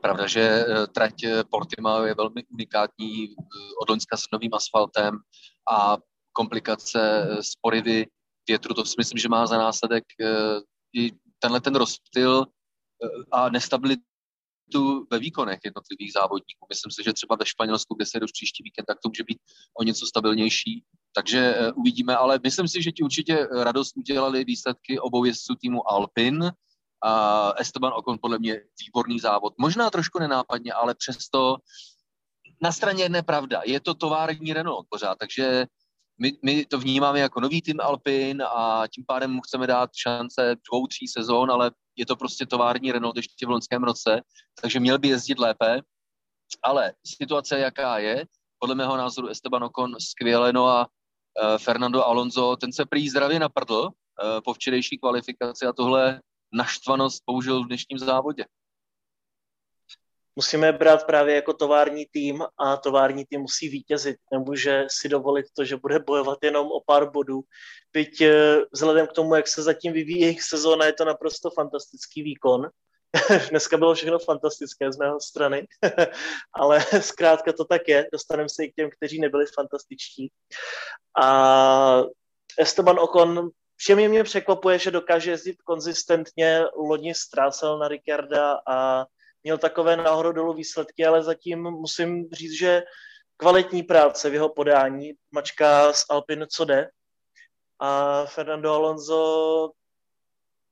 Pravda, 0.00 0.26
že 0.26 0.40
eh, 0.40 0.86
trať 0.86 1.24
eh, 1.24 1.44
Portimao 1.50 2.04
je 2.04 2.14
velmi 2.14 2.44
unikátní 2.52 3.24
eh, 3.24 3.34
od 3.82 3.88
Loňska 3.90 4.16
s 4.16 4.22
novým 4.32 4.54
asfaltem 4.54 5.18
a 5.70 5.96
komplikace 6.32 7.28
s 7.40 7.50
porivy 7.60 8.06
větru, 8.48 8.74
to 8.74 8.84
si 8.84 8.94
myslím, 8.98 9.18
že 9.18 9.28
má 9.28 9.46
za 9.46 9.58
následek 9.58 10.04
i 10.96 11.10
tenhle 11.38 11.60
ten 11.60 11.74
rozptyl 11.74 12.44
a 13.32 13.48
nestabilitu 13.48 14.02
ve 15.10 15.18
výkonech 15.18 15.60
jednotlivých 15.64 16.12
závodníků. 16.12 16.66
Myslím 16.68 16.90
si, 16.92 17.02
že 17.04 17.12
třeba 17.12 17.36
ve 17.36 17.46
Španělsku, 17.46 17.94
kde 17.94 18.06
se 18.06 18.20
už 18.24 18.32
příští 18.32 18.62
víkend, 18.62 18.84
tak 18.86 18.98
to 19.02 19.08
může 19.08 19.24
být 19.24 19.38
o 19.80 19.82
něco 19.82 20.06
stabilnější. 20.06 20.84
Takže 21.14 21.70
uvidíme, 21.76 22.16
ale 22.16 22.40
myslím 22.42 22.68
si, 22.68 22.82
že 22.82 22.92
ti 22.92 23.02
určitě 23.02 23.48
radost 23.52 23.96
udělali 23.96 24.44
výsledky 24.44 24.98
obou 24.98 25.24
jezdců 25.24 25.54
týmu 25.54 25.90
Alpin, 25.90 26.50
Uh, 27.06 27.52
Esteban 27.56 27.92
Ocon 27.96 28.18
podle 28.22 28.38
mě 28.38 28.60
výborný 28.80 29.20
závod. 29.20 29.54
Možná 29.58 29.90
trošku 29.90 30.18
nenápadně, 30.18 30.72
ale 30.72 30.94
přesto 30.94 31.56
na 32.62 32.72
straně 32.72 33.02
jedné 33.02 33.22
pravda. 33.22 33.62
Je 33.64 33.80
to 33.80 33.94
tovární 33.94 34.52
Renault 34.52 34.86
pořád, 34.90 35.18
takže 35.18 35.66
my, 36.18 36.32
my 36.42 36.64
to 36.64 36.78
vnímáme 36.78 37.20
jako 37.20 37.40
nový 37.40 37.62
tým 37.62 37.80
Alpin 37.80 38.42
a 38.42 38.84
tím 38.94 39.04
pádem 39.06 39.30
mu 39.30 39.40
chceme 39.40 39.66
dát 39.66 39.90
šance 39.96 40.56
dvou, 40.70 40.86
tří 40.86 41.08
sezón, 41.08 41.50
ale 41.50 41.70
je 41.96 42.06
to 42.06 42.16
prostě 42.16 42.46
tovární 42.46 42.92
Renault 42.92 43.16
ještě 43.16 43.46
v 43.46 43.50
loňském 43.50 43.84
roce, 43.84 44.20
takže 44.62 44.80
měl 44.80 44.98
by 44.98 45.08
jezdit 45.08 45.38
lépe. 45.38 45.80
Ale 46.62 46.92
situace, 47.06 47.58
jaká 47.58 47.98
je, 47.98 48.26
podle 48.58 48.74
mého 48.74 48.96
názoru 48.96 49.28
Esteban 49.28 49.64
Ocon 49.64 49.96
skvěle, 50.00 50.52
no 50.52 50.66
a 50.66 50.86
uh, 50.86 51.58
Fernando 51.58 52.04
Alonso, 52.04 52.56
ten 52.56 52.72
se 52.72 52.86
prý 52.86 53.08
zdravě 53.08 53.38
naprdl 53.38 53.80
uh, 53.80 53.90
po 54.44 54.54
včerejší 54.54 54.98
kvalifikaci 54.98 55.66
a 55.66 55.72
tohle 55.72 56.20
naštvanost 56.52 57.22
použil 57.26 57.64
v 57.64 57.66
dnešním 57.66 57.98
závodě. 57.98 58.44
Musíme 60.36 60.72
brát 60.72 61.06
právě 61.06 61.34
jako 61.34 61.52
tovární 61.52 62.06
tým 62.10 62.44
a 62.58 62.76
tovární 62.76 63.24
tým 63.24 63.40
musí 63.40 63.68
vítězit. 63.68 64.16
Nemůže 64.32 64.84
si 64.90 65.08
dovolit 65.08 65.46
to, 65.56 65.64
že 65.64 65.76
bude 65.76 65.98
bojovat 65.98 66.38
jenom 66.42 66.66
o 66.66 66.80
pár 66.86 67.10
bodů. 67.10 67.40
Byť 67.92 68.20
eh, 68.20 68.56
vzhledem 68.72 69.06
k 69.06 69.12
tomu, 69.12 69.34
jak 69.34 69.48
se 69.48 69.62
zatím 69.62 69.92
vyvíjí 69.92 70.20
jejich 70.20 70.42
sezóna, 70.42 70.86
je 70.86 70.92
to 70.92 71.04
naprosto 71.04 71.50
fantastický 71.50 72.22
výkon. 72.22 72.68
Dneska 73.50 73.76
bylo 73.76 73.94
všechno 73.94 74.18
fantastické 74.18 74.92
z 74.92 74.96
mého 74.96 75.20
strany, 75.20 75.66
ale 76.54 76.84
zkrátka 77.00 77.52
to 77.52 77.64
tak 77.64 77.88
je. 77.88 78.06
Dostaneme 78.12 78.48
se 78.48 78.64
i 78.64 78.72
k 78.72 78.74
těm, 78.74 78.90
kteří 78.96 79.20
nebyli 79.20 79.44
fantastičtí. 79.54 80.32
A 81.22 82.02
Esteban 82.58 82.98
Ocon 83.00 83.50
Všem 83.76 84.08
mě 84.08 84.24
překvapuje, 84.24 84.78
že 84.78 84.90
dokáže 84.90 85.30
jezdit 85.30 85.62
konzistentně. 85.62 86.64
Loni 86.76 87.14
ztrácel 87.14 87.78
na 87.78 87.88
Ricarda 87.88 88.60
a 88.68 89.06
měl 89.46 89.58
takové 89.58 89.96
nahoru 89.96 90.32
dolů 90.32 90.54
výsledky, 90.54 91.06
ale 91.06 91.22
zatím 91.22 91.62
musím 91.62 92.28
říct, 92.32 92.58
že 92.58 92.82
kvalitní 93.36 93.82
práce 93.82 94.30
v 94.30 94.34
jeho 94.34 94.48
podání, 94.48 95.12
mačka 95.30 95.92
z 95.92 96.04
Alpin 96.10 96.46
co 96.50 96.64
jde. 96.64 96.90
A 97.78 98.24
Fernando 98.26 98.72
Alonso, 98.72 99.70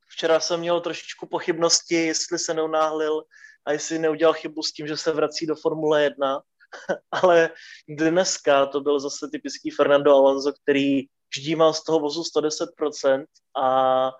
včera 0.08 0.40
jsem 0.40 0.60
měl 0.60 0.80
trošičku 0.80 1.26
pochybnosti, 1.26 1.94
jestli 1.94 2.38
se 2.38 2.54
neunáhlil 2.54 3.22
a 3.66 3.72
jestli 3.72 3.98
neudělal 3.98 4.34
chybu 4.34 4.62
s 4.62 4.72
tím, 4.72 4.86
že 4.86 4.96
se 4.96 5.12
vrací 5.12 5.46
do 5.46 5.56
Formule 5.56 6.02
1. 6.02 6.42
ale 7.22 7.50
dneska 7.88 8.66
to 8.66 8.80
byl 8.80 9.00
zase 9.00 9.28
typický 9.32 9.70
Fernando 9.70 10.14
Alonso, 10.14 10.52
který 10.62 11.02
ždímal 11.36 11.74
z 11.74 11.84
toho 11.84 12.00
vozu 12.00 12.22
110% 12.22 13.24
a 13.62 14.10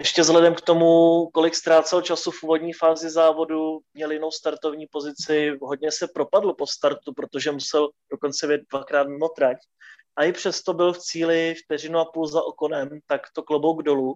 ještě 0.00 0.22
vzhledem 0.22 0.54
k 0.54 0.60
tomu, 0.60 1.26
kolik 1.34 1.54
ztrácel 1.54 2.02
času 2.02 2.30
v 2.30 2.42
úvodní 2.42 2.72
fázi 2.72 3.10
závodu, 3.10 3.78
měl 3.94 4.10
jinou 4.10 4.30
startovní 4.30 4.86
pozici, 4.86 5.52
hodně 5.62 5.92
se 5.92 6.08
propadl 6.14 6.52
po 6.52 6.66
startu, 6.66 7.12
protože 7.16 7.52
musel 7.52 7.88
dokonce 8.12 8.46
vědět 8.46 8.66
dvakrát 8.70 9.08
mimo 9.08 9.28
trať. 9.28 9.56
A 10.16 10.24
i 10.24 10.32
přesto 10.32 10.72
byl 10.72 10.92
v 10.92 10.98
cíli 10.98 11.54
vteřinu 11.64 11.98
a 11.98 12.04
půl 12.04 12.26
za 12.26 12.42
okonem, 12.42 12.88
tak 13.06 13.20
to 13.34 13.42
klobouk 13.42 13.82
dolů. 13.82 14.14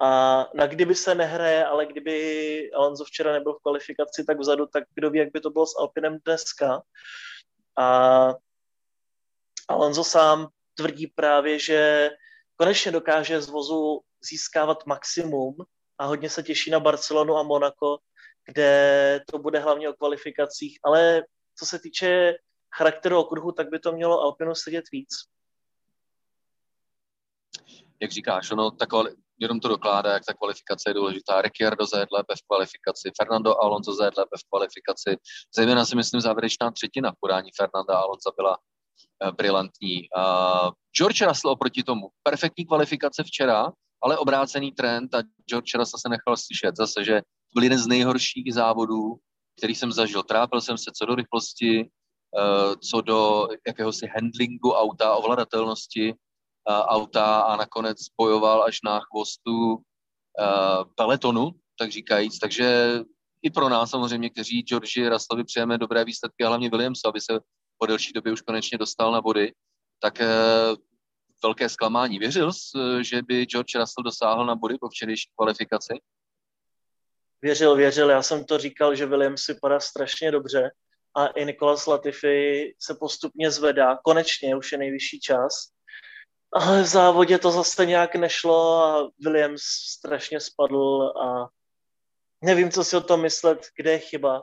A 0.00 0.40
na 0.54 0.66
kdyby 0.66 0.94
se 0.94 1.14
nehraje, 1.14 1.66
ale 1.66 1.86
kdyby 1.86 2.70
Alonso 2.72 3.04
včera 3.04 3.32
nebyl 3.32 3.54
v 3.54 3.62
kvalifikaci 3.62 4.24
tak 4.24 4.38
vzadu, 4.38 4.66
tak 4.66 4.84
kdo 4.94 5.10
ví, 5.10 5.18
jak 5.18 5.32
by 5.32 5.40
to 5.40 5.50
bylo 5.50 5.66
s 5.66 5.78
Alpinem 5.78 6.18
dneska. 6.24 6.82
A 7.78 8.34
Alonso 9.68 10.04
sám 10.04 10.48
tvrdí 10.74 11.06
právě, 11.06 11.58
že 11.58 12.10
konečně 12.58 12.92
dokáže 12.92 13.40
z 13.40 13.48
vozu 13.48 14.00
získávat 14.30 14.86
maximum 14.86 15.54
a 15.98 16.06
hodně 16.06 16.30
se 16.30 16.42
těší 16.42 16.70
na 16.70 16.80
Barcelonu 16.80 17.36
a 17.36 17.42
Monaco, 17.42 17.98
kde 18.44 19.20
to 19.30 19.38
bude 19.38 19.58
hlavně 19.58 19.88
o 19.88 19.92
kvalifikacích, 19.92 20.78
ale 20.84 21.22
co 21.58 21.66
se 21.66 21.78
týče 21.78 22.34
charakteru 22.76 23.18
okruhu, 23.18 23.52
tak 23.52 23.70
by 23.70 23.78
to 23.78 23.92
mělo 23.92 24.20
Alpinu 24.20 24.54
sedět 24.54 24.84
víc. 24.92 25.08
Jak 28.00 28.10
říkáš, 28.10 28.50
ono, 28.50 28.70
ta 28.70 28.86
jenom 29.38 29.60
to 29.60 29.68
dokládá, 29.68 30.12
jak 30.12 30.24
ta 30.24 30.34
kvalifikace 30.34 30.90
je 30.90 30.94
důležitá. 30.94 31.42
Ricciardo 31.42 31.86
zajet 31.86 32.08
lépe 32.12 32.34
v 32.36 32.46
kvalifikaci, 32.46 33.10
Fernando 33.16 33.62
Alonso 33.62 33.94
zajet 33.94 34.16
lépe 34.16 34.36
v 34.36 34.48
kvalifikaci. 34.50 35.16
Zejména 35.56 35.84
si 35.84 35.96
myslím, 35.96 36.20
závěrečná 36.20 36.70
třetina 36.70 37.12
podání 37.20 37.50
Fernanda 37.56 37.98
Alonso 37.98 38.32
byla 38.36 38.58
brilantní. 39.36 40.08
Uh, 40.16 40.70
George 40.96 41.22
Russell 41.22 41.52
oproti 41.52 41.82
tomu, 41.82 42.08
perfektní 42.22 42.66
kvalifikace 42.66 43.22
včera, 43.22 43.72
ale 44.02 44.18
obrácený 44.18 44.72
trend 44.72 45.14
a 45.14 45.22
George 45.48 45.74
Russell 45.74 46.00
se 46.00 46.08
nechal 46.08 46.36
slyšet 46.36 46.76
zase, 46.76 47.04
že 47.04 47.22
byl 47.54 47.62
jeden 47.62 47.78
z 47.78 47.86
nejhorších 47.86 48.54
závodů, 48.54 49.16
který 49.58 49.74
jsem 49.74 49.92
zažil. 49.92 50.22
Trápil 50.22 50.60
jsem 50.60 50.78
se 50.78 50.90
co 50.94 51.06
do 51.06 51.14
rychlosti, 51.14 51.80
uh, 51.80 52.74
co 52.90 53.00
do 53.00 53.48
jakéhosi 53.66 54.06
handlingu 54.14 54.72
auta, 54.72 55.14
ovladatelnosti 55.14 56.14
auta 56.68 57.40
a 57.40 57.56
nakonec 57.56 57.98
bojoval 58.20 58.62
až 58.62 58.78
na 58.84 59.00
chvostu 59.00 59.76
peletonu, 60.94 61.50
tak 61.78 61.90
říkajíc. 61.92 62.38
Takže 62.38 63.00
i 63.42 63.50
pro 63.50 63.68
nás 63.68 63.90
samozřejmě, 63.90 64.30
kteří 64.30 64.62
Georgi 64.62 65.08
Russellovi 65.08 65.44
přejeme 65.44 65.78
dobré 65.78 66.04
výsledky 66.04 66.44
a 66.44 66.48
hlavně 66.48 66.70
Williams, 66.70 67.04
aby 67.04 67.20
se 67.20 67.40
po 67.78 67.86
delší 67.86 68.12
době 68.12 68.32
už 68.32 68.40
konečně 68.40 68.78
dostal 68.78 69.12
na 69.12 69.20
body, 69.20 69.52
tak 70.00 70.20
e, 70.20 70.26
velké 71.42 71.68
zklamání. 71.68 72.18
Věřil 72.18 72.52
jsi, 72.52 72.78
že 73.00 73.22
by 73.22 73.44
George 73.44 73.74
Russell 73.74 74.04
dosáhl 74.04 74.46
na 74.46 74.54
body 74.54 74.78
po 74.80 74.88
včerejší 74.88 75.30
kvalifikaci? 75.36 75.94
Věřil, 77.42 77.76
věřil. 77.76 78.10
Já 78.10 78.22
jsem 78.22 78.44
to 78.44 78.58
říkal, 78.58 78.94
že 78.94 79.06
Williams 79.06 79.46
vypadá 79.46 79.80
strašně 79.80 80.30
dobře 80.30 80.70
a 81.16 81.26
i 81.26 81.44
Nicolas 81.44 81.86
Latifi 81.86 82.74
se 82.78 82.94
postupně 82.94 83.50
zvedá. 83.50 83.98
Konečně, 84.04 84.56
už 84.56 84.72
je 84.72 84.78
nejvyšší 84.78 85.20
čas. 85.20 85.68
Ale 86.52 86.82
v 86.82 86.86
závodě 86.86 87.38
to 87.38 87.50
zase 87.50 87.86
nějak 87.86 88.14
nešlo 88.14 88.84
a 88.84 89.10
Williams 89.20 89.62
strašně 89.98 90.40
spadl 90.40 91.02
a 91.02 91.48
nevím, 92.44 92.70
co 92.70 92.84
si 92.84 92.96
o 92.96 93.00
tom 93.00 93.22
myslet, 93.22 93.66
kde 93.76 93.92
je 93.92 93.98
chyba. 93.98 94.42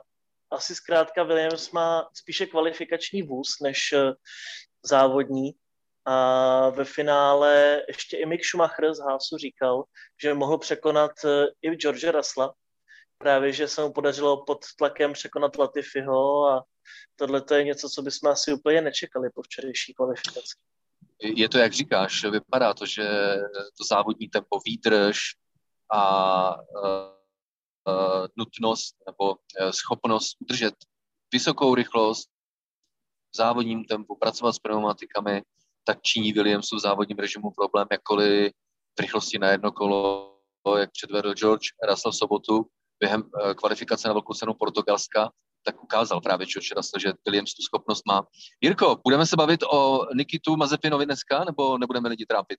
Asi 0.56 0.74
zkrátka 0.74 1.22
Williams 1.22 1.70
má 1.70 2.08
spíše 2.14 2.46
kvalifikační 2.46 3.22
vůz 3.22 3.60
než 3.62 3.92
eh, 3.92 4.12
závodní. 4.82 5.52
A 6.04 6.68
ve 6.70 6.84
finále 6.84 7.82
ještě 7.88 8.16
i 8.16 8.26
Mick 8.26 8.44
Schumacher 8.44 8.94
z 8.94 8.98
Hásu 8.98 9.36
říkal, 9.36 9.84
že 10.22 10.34
mohl 10.34 10.58
překonat 10.58 11.12
eh, 11.24 11.46
i 11.62 11.70
George 11.70 12.04
Russella. 12.04 12.54
Právě, 13.18 13.52
že 13.52 13.68
se 13.68 13.82
mu 13.82 13.92
podařilo 13.92 14.44
pod 14.44 14.58
tlakem 14.78 15.12
překonat 15.12 15.58
Latifiho 15.58 16.48
a 16.48 16.64
tohle 17.16 17.42
je 17.54 17.64
něco, 17.64 17.88
co 17.88 18.02
bychom 18.02 18.30
asi 18.30 18.52
úplně 18.52 18.80
nečekali 18.80 19.30
po 19.34 19.42
včerejší 19.42 19.94
kvalifikaci 19.94 20.56
je 21.22 21.48
to, 21.48 21.58
jak 21.58 21.72
říkáš, 21.72 22.24
vypadá 22.24 22.74
to, 22.74 22.86
že 22.86 23.04
to 23.78 23.84
závodní 23.90 24.28
tempo, 24.28 24.58
výdrž 24.66 25.18
a 25.92 26.56
uh, 26.56 27.15
nutnost 28.36 28.96
nebo 29.06 29.30
uh, 29.30 29.70
schopnost 29.70 30.36
udržet 30.40 30.74
vysokou 31.32 31.74
rychlost 31.74 32.28
v 33.32 33.36
závodním 33.36 33.84
tempu, 33.84 34.16
pracovat 34.16 34.52
s 34.52 34.58
pneumatikami, 34.58 35.42
tak 35.84 36.02
činí 36.02 36.32
Williamsu 36.32 36.76
v 36.76 36.80
závodním 36.80 37.18
režimu 37.18 37.50
problém, 37.50 37.86
jakkoliv 37.90 38.52
v 38.98 39.00
rychlosti 39.00 39.38
na 39.38 39.50
jedno 39.50 39.72
kolo, 39.72 40.32
jak 40.78 40.90
předvedl 40.92 41.34
George 41.34 41.66
Russell 41.88 42.12
v 42.12 42.16
sobotu 42.16 42.66
během 43.00 43.22
uh, 43.22 43.52
kvalifikace 43.52 44.08
na 44.08 44.14
velkou 44.14 44.34
cenu 44.34 44.54
Portugalska, 44.54 45.30
tak 45.64 45.82
ukázal 45.82 46.20
právě 46.20 46.46
George 46.46 46.72
Russell, 46.76 47.00
že 47.00 47.12
Williams 47.26 47.54
tu 47.54 47.62
schopnost 47.62 48.02
má. 48.06 48.22
Jirko, 48.60 49.00
budeme 49.04 49.26
se 49.26 49.36
bavit 49.36 49.62
o 49.62 50.00
Nikitu 50.14 50.56
Mazepinovi 50.56 51.06
dneska, 51.06 51.44
nebo 51.44 51.78
nebudeme 51.78 52.08
lidi 52.08 52.26
trápit? 52.26 52.58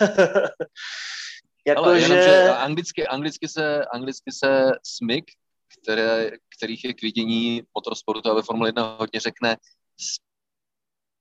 jako 1.66 1.84
Ale 1.84 2.00
že... 2.00 2.06
že 2.06 2.48
anglicky, 2.48 3.06
anglicky, 3.06 3.48
se, 3.48 3.84
anglicky 3.84 4.32
se 4.32 4.72
SMIC, 4.82 5.24
které, 5.82 6.30
kterých 6.56 6.84
je 6.84 6.94
k 6.94 7.02
vidění 7.02 7.62
motorsportu 7.74 8.30
a 8.30 8.34
ve 8.34 8.42
Formule 8.42 8.68
1 8.68 8.96
hodně 8.98 9.20
řekne 9.20 9.56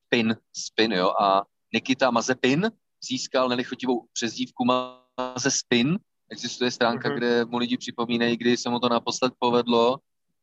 spin, 0.06 0.36
spin, 0.54 0.94
jo, 0.94 1.14
a 1.22 1.44
Nikita 1.74 2.12
Mazepin 2.12 2.72
získal 3.10 3.50
nelichotivou 3.50 4.08
přezdívku 4.14 4.66
Mazespin, 4.66 5.98
Existuje 6.30 6.72
stránka, 6.72 7.10
mm-hmm. 7.10 7.18
kde 7.18 7.46
mu 7.46 7.58
lidi 7.58 7.78
připomínají, 7.78 8.38
kdy 8.38 8.58
se 8.58 8.70
mu 8.70 8.80
to 8.80 8.90
naposled 8.90 9.34
povedlo. 9.40 9.98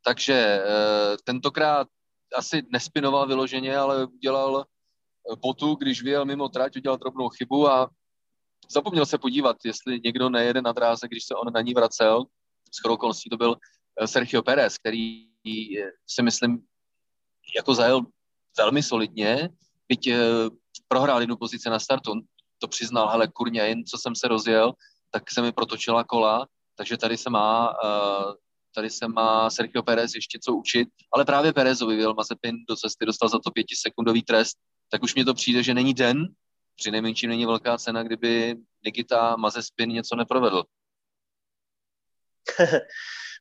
Takže 0.04 0.34
e, 0.34 0.62
tentokrát 1.24 1.88
asi 2.36 2.62
nespinoval 2.72 3.26
vyloženě, 3.26 3.76
ale 3.76 4.06
udělal 4.06 4.64
eh, 5.32 5.36
potu, 5.36 5.74
když 5.74 6.02
vyjel 6.02 6.24
mimo 6.24 6.48
trať, 6.48 6.76
udělal 6.76 6.98
drobnou 6.98 7.28
chybu 7.28 7.68
a 7.70 7.90
zapomněl 8.70 9.06
se 9.06 9.18
podívat, 9.18 9.56
jestli 9.64 10.00
někdo 10.04 10.28
nejede 10.28 10.62
na 10.62 10.72
dráze, 10.72 11.08
když 11.08 11.24
se 11.24 11.34
on 11.34 11.52
na 11.52 11.60
ní 11.60 11.74
vracel. 11.74 12.24
S 12.72 12.84
okolností 12.84 13.30
to 13.30 13.36
byl 13.36 13.56
eh, 14.00 14.06
Sergio 14.06 14.42
Pérez, 14.42 14.78
který 14.78 15.32
si 16.06 16.22
myslím 16.22 16.64
jako 17.56 17.74
zajel 17.74 18.00
velmi 18.58 18.82
solidně, 18.82 19.48
byť 19.88 20.10
prohrál 20.88 21.20
jednu 21.20 21.36
pozici 21.36 21.70
na 21.70 21.78
startu, 21.78 22.10
on 22.10 22.20
to 22.58 22.68
přiznal, 22.68 23.08
hele 23.08 23.28
kurně, 23.28 23.60
jen 23.60 23.84
co 23.84 23.98
jsem 23.98 24.14
se 24.14 24.28
rozjel, 24.28 24.72
tak 25.10 25.30
se 25.30 25.42
mi 25.42 25.52
protočila 25.52 26.04
kola, 26.04 26.46
takže 26.76 26.96
tady 26.96 27.16
se 27.16 27.30
má, 27.30 27.74
tady 28.74 28.90
se 28.90 29.08
má 29.08 29.50
Sergio 29.50 29.82
Perez 29.82 30.14
ještě 30.14 30.38
co 30.42 30.54
učit, 30.54 30.88
ale 31.14 31.24
právě 31.24 31.52
Perezovi 31.52 31.96
vyjel 31.96 32.14
Mazepin 32.14 32.56
do 32.68 32.76
cesty, 32.76 33.06
dostal 33.06 33.28
za 33.28 33.38
to 33.38 33.50
pětisekundový 33.50 34.22
trest, 34.22 34.56
tak 34.90 35.02
už 35.02 35.14
mi 35.14 35.24
to 35.24 35.34
přijde, 35.34 35.62
že 35.62 35.74
není 35.74 35.94
den, 35.94 36.28
při 36.76 36.90
nejmenším 36.90 37.30
není 37.30 37.46
velká 37.46 37.78
cena, 37.78 38.02
kdyby 38.02 38.56
Nikita 38.84 39.36
Mazespin 39.36 39.90
něco 39.90 40.16
neprovedl. 40.16 40.64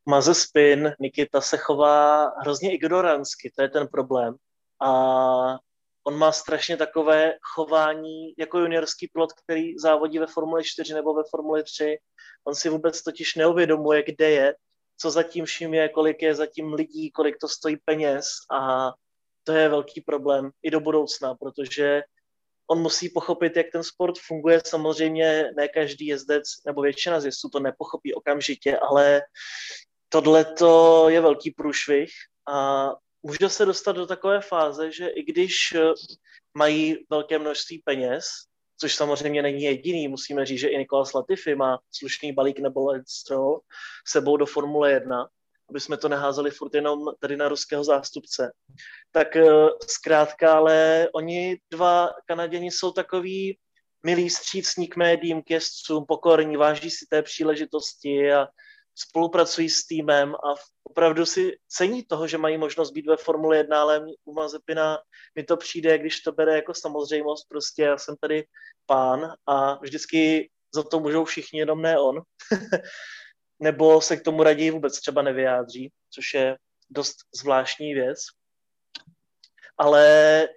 Mazespin, 0.06 0.94
Nikita 1.00 1.41
se 1.41 1.58
chová 1.58 2.30
hrozně 2.30 2.74
ignorantsky, 2.74 3.52
to 3.56 3.62
je 3.62 3.70
ten 3.70 3.88
problém. 3.88 4.36
A 4.82 4.91
on 6.04 6.17
má 6.17 6.32
strašně 6.32 6.78
takové 6.78 7.34
chování 7.41 8.34
jako 8.38 8.60
juniorský 8.60 9.08
pilot, 9.08 9.34
který 9.34 9.78
závodí 9.78 10.20
ve 10.20 10.28
Formuli 10.28 10.63
4 10.63 10.94
nebo 10.94 11.13
ve 11.13 11.24
Formuli 11.30 11.63
3. 11.63 11.98
On 12.44 12.56
si 12.56 12.70
vůbec 12.70 13.04
totiž 13.04 13.36
neuvědomuje, 13.36 14.04
kde 14.04 14.30
je, 14.30 14.56
co 14.98 15.12
zatím 15.12 15.46
vším 15.46 15.74
je, 15.74 15.89
kolik 15.89 16.22
je 16.22 16.36
zatím 16.36 16.74
lidí, 16.74 17.12
kolik 17.12 17.38
to 17.38 17.48
stojí 17.48 17.78
peněz 17.86 18.28
a 18.52 18.91
to 19.44 19.52
je 19.52 19.70
velký 19.70 20.02
problém 20.02 20.52
i 20.63 20.72
do 20.72 20.80
budoucna, 20.80 21.36
protože 21.36 22.02
on 22.67 22.82
musí 22.82 23.10
pochopit, 23.10 23.58
jak 23.58 23.65
ten 23.71 23.84
sport 23.84 24.15
funguje. 24.19 24.62
Samozřejmě 24.65 25.52
ne 25.58 25.67
každý 25.67 26.08
jezdec 26.08 26.43
nebo 26.65 26.82
většina 26.82 27.19
z 27.19 27.26
jezdců 27.26 27.50
to 27.50 27.60
nepochopí 27.60 28.13
okamžitě, 28.13 28.78
ale 28.78 29.21
tohle 30.10 30.45
je 31.08 31.21
velký 31.21 31.52
průšvih 31.52 32.10
a 32.50 32.89
může 33.24 33.50
se 33.50 33.65
dostat 33.65 33.91
do 33.91 34.08
takové 34.08 34.41
fáze, 34.41 34.91
že 34.91 35.08
i 35.08 35.24
když 35.24 35.56
eh, 35.76 35.80
mají 36.54 36.97
velké 37.10 37.39
množství 37.39 37.82
peněz, 37.86 38.26
což 38.78 38.95
samozřejmě 38.95 39.41
není 39.41 39.63
jediný, 39.63 40.08
musíme 40.08 40.45
říct, 40.45 40.60
že 40.60 40.67
i 40.67 40.78
Nikolas 40.78 41.13
Latifi 41.13 41.56
má 41.56 41.80
slušný 41.91 42.34
balík 42.34 42.60
nebo 42.60 42.93
Stroll 43.08 43.62
sebou 44.08 44.38
do 44.38 44.45
Formule 44.45 44.91
1, 44.91 45.28
aby 45.72 45.80
jsme 45.80 45.98
to 45.98 46.10
neházeli 46.10 46.52
furt 46.52 46.74
jenom 46.74 47.00
tady 47.20 47.38
na 47.38 47.48
ruského 47.48 47.84
zástupce. 47.84 48.52
Tak 49.12 49.36
eh, 49.36 49.46
zkrátka, 49.88 50.54
ale 50.54 51.08
oni 51.16 51.58
dva 51.72 52.10
Kanaděni 52.28 52.72
jsou 52.72 52.92
takový 52.92 53.58
milí 54.06 54.30
střícní 54.30 54.88
k 54.88 54.96
médiím, 54.96 55.42
k 55.42 55.50
jezdcům, 55.50 56.06
pokorní, 56.08 56.58
váží 56.58 56.92
si 56.92 57.06
té 57.10 57.22
příležitosti 57.22 58.34
a 58.34 58.48
spolupracují 58.96 59.70
s 59.70 59.86
týmem 59.86 60.36
a 60.36 60.56
opravdu 60.84 61.26
si 61.26 61.58
cení 61.68 62.04
toho, 62.04 62.28
že 62.28 62.38
mají 62.38 62.58
možnost 62.58 62.92
být 62.92 63.08
ve 63.08 63.18
Formule 63.18 63.58
1, 63.58 63.82
ale 63.82 64.06
u 64.26 64.34
Mazepina 64.34 65.00
mi 65.36 65.44
to 65.44 65.58
přijde, 65.58 65.98
když 65.98 66.22
to 66.22 66.32
bere 66.32 66.56
jako 66.56 66.74
samozřejmost, 66.74 67.50
prostě 67.50 67.84
já 67.84 67.98
jsem 67.98 68.16
tady 68.22 68.44
pán 68.86 69.34
a 69.48 69.80
vždycky 69.80 70.50
za 70.76 70.84
to 70.84 71.00
můžou 71.00 71.26
všichni, 71.26 71.60
jenom 71.60 71.82
ne 71.82 72.00
on. 72.00 72.22
Nebo 73.62 74.02
se 74.02 74.17
k 74.17 74.24
tomu 74.24 74.43
raději 74.43 74.71
vůbec 74.71 75.00
třeba 75.00 75.21
nevyjádří, 75.21 75.91
což 76.10 76.34
je 76.34 76.58
dost 76.89 77.15
zvláštní 77.36 77.93
věc. 77.93 78.19
Ale 79.78 80.47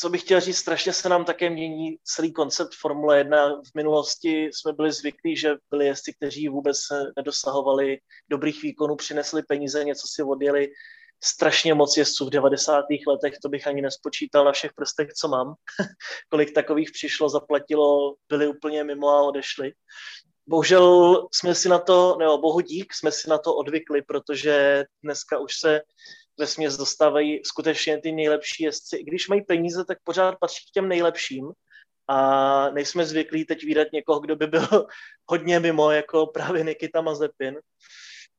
co 0.00 0.08
bych 0.08 0.22
chtěl 0.22 0.40
říct, 0.40 0.56
strašně 0.56 0.92
se 0.92 1.08
nám 1.08 1.24
také 1.24 1.50
mění 1.50 1.96
celý 2.04 2.32
koncept 2.32 2.74
Formule 2.80 3.18
1. 3.18 3.48
V 3.48 3.74
minulosti 3.74 4.44
jsme 4.44 4.72
byli 4.72 4.92
zvyklí, 4.92 5.36
že 5.36 5.54
byli 5.70 5.86
jezdci, 5.86 6.12
kteří 6.12 6.48
vůbec 6.48 6.78
nedosahovali 7.16 7.98
dobrých 8.30 8.62
výkonů, 8.62 8.96
přinesli 8.96 9.42
peníze, 9.42 9.84
něco 9.84 10.06
si 10.14 10.22
odjeli. 10.22 10.68
Strašně 11.24 11.74
moc 11.74 11.96
jezdců 11.96 12.26
v 12.26 12.30
90. 12.30 12.84
letech, 13.06 13.34
to 13.42 13.48
bych 13.48 13.66
ani 13.66 13.82
nespočítal 13.82 14.44
na 14.44 14.52
všech 14.52 14.72
prstech, 14.76 15.08
co 15.12 15.28
mám. 15.28 15.54
Kolik 16.28 16.54
takových 16.54 16.90
přišlo, 16.92 17.28
zaplatilo, 17.28 18.14
byli 18.28 18.48
úplně 18.48 18.84
mimo 18.84 19.08
a 19.08 19.22
odešli. 19.22 19.72
Bohužel 20.50 21.28
jsme 21.32 21.54
si 21.54 21.68
na 21.68 21.78
to, 21.78 22.16
nebo 22.18 22.38
bohu 22.38 22.60
dík, 22.60 22.94
jsme 22.94 23.12
si 23.12 23.30
na 23.30 23.38
to 23.38 23.54
odvykli, 23.54 24.02
protože 24.02 24.84
dneska 25.02 25.38
už 25.38 25.52
se 25.60 25.80
ve 26.38 26.46
směs 26.46 26.76
dostávají 26.76 27.40
skutečně 27.44 28.00
ty 28.00 28.12
nejlepší 28.12 28.64
jezdci. 28.64 28.96
I 28.96 29.04
když 29.04 29.28
mají 29.28 29.42
peníze, 29.42 29.84
tak 29.84 29.98
pořád 30.04 30.34
patří 30.40 30.64
k 30.70 30.72
těm 30.72 30.88
nejlepším 30.88 31.52
a 32.08 32.70
nejsme 32.70 33.06
zvyklí 33.06 33.44
teď 33.44 33.64
výdat 33.64 33.88
někoho, 33.92 34.20
kdo 34.20 34.36
by 34.36 34.46
byl 34.46 34.66
hodně 35.30 35.60
mimo, 35.60 35.90
jako 35.90 36.26
právě 36.26 36.64
Nikita 36.64 37.00
Mazepin. 37.00 37.58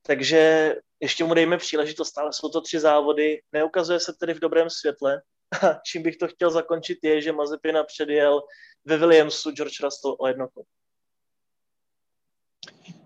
Takže 0.01 0.75
ještě 0.99 1.23
mu 1.23 1.33
dejme 1.33 1.57
příležitost, 1.57 2.17
ale 2.17 2.33
jsou 2.33 2.49
to 2.49 2.61
tři 2.61 2.79
závody, 2.79 3.41
neukazuje 3.51 3.99
se 3.99 4.13
tedy 4.19 4.33
v 4.33 4.39
dobrém 4.39 4.69
světle. 4.69 5.21
A 5.61 5.79
čím 5.85 6.03
bych 6.03 6.17
to 6.17 6.27
chtěl 6.27 6.51
zakončit 6.51 6.99
je, 7.03 7.21
že 7.21 7.31
Mazepina 7.31 7.83
předjel 7.83 8.41
ve 8.85 8.97
Williamsu 8.97 9.51
George 9.51 9.79
Russell 9.79 10.15
o 10.19 10.27
jedno 10.27 10.47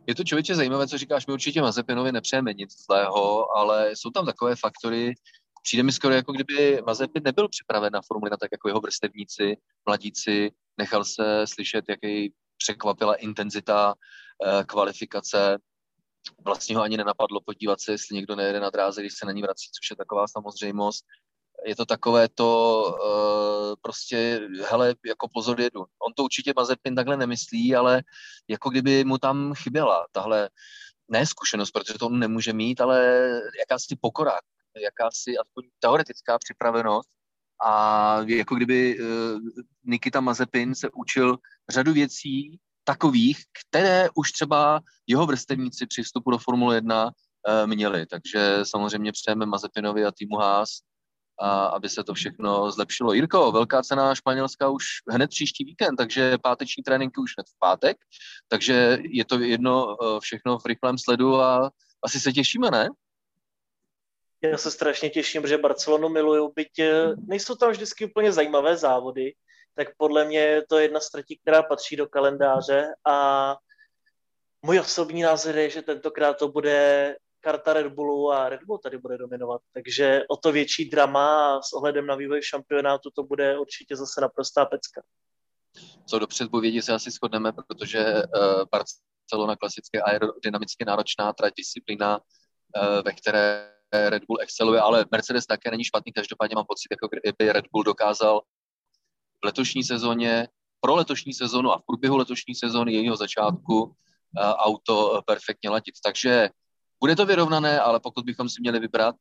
Je 0.08 0.16
to 0.16 0.24
člověče 0.24 0.56
zajímavé, 0.56 0.88
co 0.88 0.98
říkáš, 0.98 1.28
my 1.28 1.34
určitě 1.34 1.62
Mazepinovi 1.62 2.12
nepřejeme 2.12 2.54
nic 2.54 2.86
zlého, 2.86 3.58
ale 3.58 3.92
jsou 3.92 4.10
tam 4.10 4.26
takové 4.26 4.56
faktory, 4.56 5.14
přijde 5.64 5.84
mi 5.84 5.92
skoro 5.92 6.14
jako 6.14 6.32
kdyby 6.32 6.82
Mazepin 6.86 7.24
nebyl 7.24 7.50
připraven 7.50 7.94
na 7.94 8.02
Formuli 8.08 8.32
tak 8.40 8.52
jako 8.52 8.68
jeho 8.68 8.80
vrstevníci, 8.80 9.58
mladíci, 9.86 10.52
nechal 10.78 11.06
se 11.06 11.48
slyšet, 11.48 11.86
jaký 11.90 12.34
překvapila 12.58 13.16
intenzita 13.16 13.94
eh, 14.46 14.64
kvalifikace, 14.64 15.58
vlastně 16.46 16.76
ho 16.76 16.82
ani 16.82 16.98
nenapadlo 16.98 17.42
podívat 17.46 17.82
se, 17.82 17.92
jestli 17.92 18.16
někdo 18.16 18.36
nejede 18.36 18.60
na 18.60 18.70
dráze, 18.70 19.02
když 19.02 19.14
se 19.14 19.26
na 19.26 19.32
ní 19.32 19.42
vrací, 19.42 19.70
což 19.72 19.90
je 19.90 19.96
taková 19.96 20.28
samozřejmost. 20.28 21.06
Je 21.66 21.76
to 21.76 21.86
takové 21.86 22.30
to 22.30 22.82
uh, 22.86 23.76
prostě, 23.82 24.42
hele, 24.70 24.96
jako 25.06 25.28
pozor 25.34 25.62
jedu. 25.62 25.80
On 25.80 26.14
to 26.16 26.24
určitě 26.24 26.54
Mazepin 26.56 26.96
takhle 26.96 27.18
nemyslí, 27.18 27.76
ale 27.76 28.04
jako 28.48 28.70
kdyby 28.70 29.04
mu 29.04 29.18
tam 29.18 29.54
chyběla 29.54 30.08
tahle 30.12 30.50
neskušenost, 31.12 31.72
protože 31.72 31.94
to 31.94 32.06
on 32.06 32.20
nemůže 32.20 32.54
mít, 32.54 32.82
ale 32.82 33.30
jakási 33.60 33.96
pokora, 34.02 34.40
jakási 34.84 35.38
aspoň 35.38 35.64
teoretická 35.80 36.38
připravenost 36.40 37.10
a 37.66 38.18
jako 38.28 38.56
kdyby 38.56 39.00
uh, 39.00 39.40
Nikita 39.84 40.20
Mazepin 40.22 40.76
se 40.76 40.90
učil 40.94 41.38
řadu 41.70 41.94
věcí, 41.94 42.60
takových, 42.86 43.38
které 43.60 44.10
už 44.16 44.32
třeba 44.32 44.80
jeho 45.08 45.26
vrstevníci 45.26 45.88
při 45.88 46.04
vstupu 46.04 46.32
do 46.32 46.38
Formule 46.38 46.76
1 46.76 47.12
eh, 47.48 47.68
měli. 47.68 48.06
Takže 48.06 48.60
samozřejmě 48.64 49.12
přejeme 49.12 49.46
Mazepinovi 49.46 50.06
a 50.06 50.12
týmu 50.12 50.36
Haas, 50.38 50.70
a 51.40 51.66
aby 51.66 51.90
se 51.90 52.04
to 52.04 52.14
všechno 52.14 52.72
zlepšilo. 52.72 53.14
Jirko, 53.14 53.52
velká 53.52 53.84
cena 53.84 54.16
Španělska 54.16 54.70
už 54.70 54.86
hned 55.10 55.30
příští 55.30 55.64
víkend, 55.64 55.96
takže 55.96 56.38
páteční 56.44 56.84
tréninky 56.84 57.22
už 57.22 57.34
hned 57.38 57.48
v 57.48 57.60
pátek, 57.60 57.98
takže 58.48 58.98
je 59.02 59.26
to 59.26 59.40
jedno 59.40 59.98
eh, 60.04 60.20
všechno 60.20 60.60
v 60.60 60.66
rychlém 60.66 60.98
sledu 60.98 61.36
a 61.36 61.72
asi 62.04 62.20
se 62.20 62.34
těšíme, 62.34 62.72
ne? 62.72 62.90
Já 64.42 64.58
se 64.58 64.72
strašně 64.72 65.10
těším, 65.10 65.42
protože 65.42 65.58
Barcelonu 65.58 66.10
miluju, 66.10 66.52
byť 66.56 66.80
eh, 66.80 67.16
nejsou 67.28 67.56
tam 67.56 67.72
vždycky 67.72 68.06
úplně 68.06 68.32
zajímavé 68.32 68.78
závody, 68.78 69.34
tak 69.76 69.88
podle 69.98 70.26
mě 70.26 70.40
je 70.40 70.66
to 70.70 70.80
jedna 70.80 71.00
z 71.00 71.10
tratí, 71.10 71.38
která 71.38 71.64
patří 71.64 71.96
do 71.96 72.08
kalendáře 72.08 72.88
a 73.08 73.58
můj 74.62 74.80
osobní 74.80 75.22
názor 75.22 75.58
je, 75.58 75.70
že 75.70 75.82
tentokrát 75.82 76.38
to 76.38 76.48
bude 76.48 77.16
karta 77.46 77.74
Red 77.74 77.94
Bullu 77.94 78.32
a 78.32 78.50
Red 78.50 78.64
Bull 78.64 78.78
tady 78.78 78.98
bude 78.98 79.18
dominovat. 79.18 79.62
Takže 79.74 80.24
o 80.30 80.38
to 80.38 80.52
větší 80.52 80.90
drama 80.90 81.62
s 81.62 81.74
ohledem 81.74 82.06
na 82.06 82.16
vývoj 82.16 82.42
šampionátu 82.42 83.10
to 83.16 83.24
bude 83.24 83.60
určitě 83.60 83.96
zase 83.96 84.22
naprostá 84.22 84.66
pecka. 84.66 85.02
Co 86.10 86.20
do 86.20 86.28
předpovědi 86.28 86.82
se 86.82 86.94
asi 86.94 87.12
shodneme, 87.12 87.52
protože 87.52 88.06
uh, 88.06 88.64
Barcelona 88.72 89.56
klasické 89.56 90.02
aerodynamicky 90.02 90.86
náročná 90.86 91.34
trať 91.34 91.54
disciplína, 91.58 92.18
uh, 92.18 93.02
ve 93.06 93.12
které 93.12 93.72
Red 93.94 94.24
Bull 94.28 94.42
exceluje, 94.42 94.82
ale 94.82 95.06
Mercedes 95.12 95.46
také 95.46 95.72
není 95.72 95.84
špatný, 95.84 96.12
každopádně 96.14 96.56
mám 96.56 96.66
pocit, 96.66 96.88
jako 96.92 97.08
kdyby 97.08 97.52
Red 97.52 97.66
Bull 97.72 97.84
dokázal 97.84 98.42
v 99.42 99.46
letošní 99.46 99.84
sezóně, 99.84 100.48
pro 100.80 100.96
letošní 100.96 101.34
sezónu 101.34 101.72
a 101.72 101.78
v 101.78 101.86
průběhu 101.86 102.18
letošní 102.18 102.56
sezóny 102.56 102.94
jejího 102.94 103.16
začátku 103.16 103.94
eh, 103.94 104.42
auto 104.42 105.22
perfektně 105.26 105.70
letit. 105.70 105.96
Takže 106.04 106.50
bude 107.06 107.16
to 107.16 107.26
vyrovnané, 107.26 107.80
ale 107.80 108.00
pokud 108.00 108.26
bychom 108.26 108.50
si 108.50 108.62
měli 108.62 108.80
vybrat, 108.80 109.16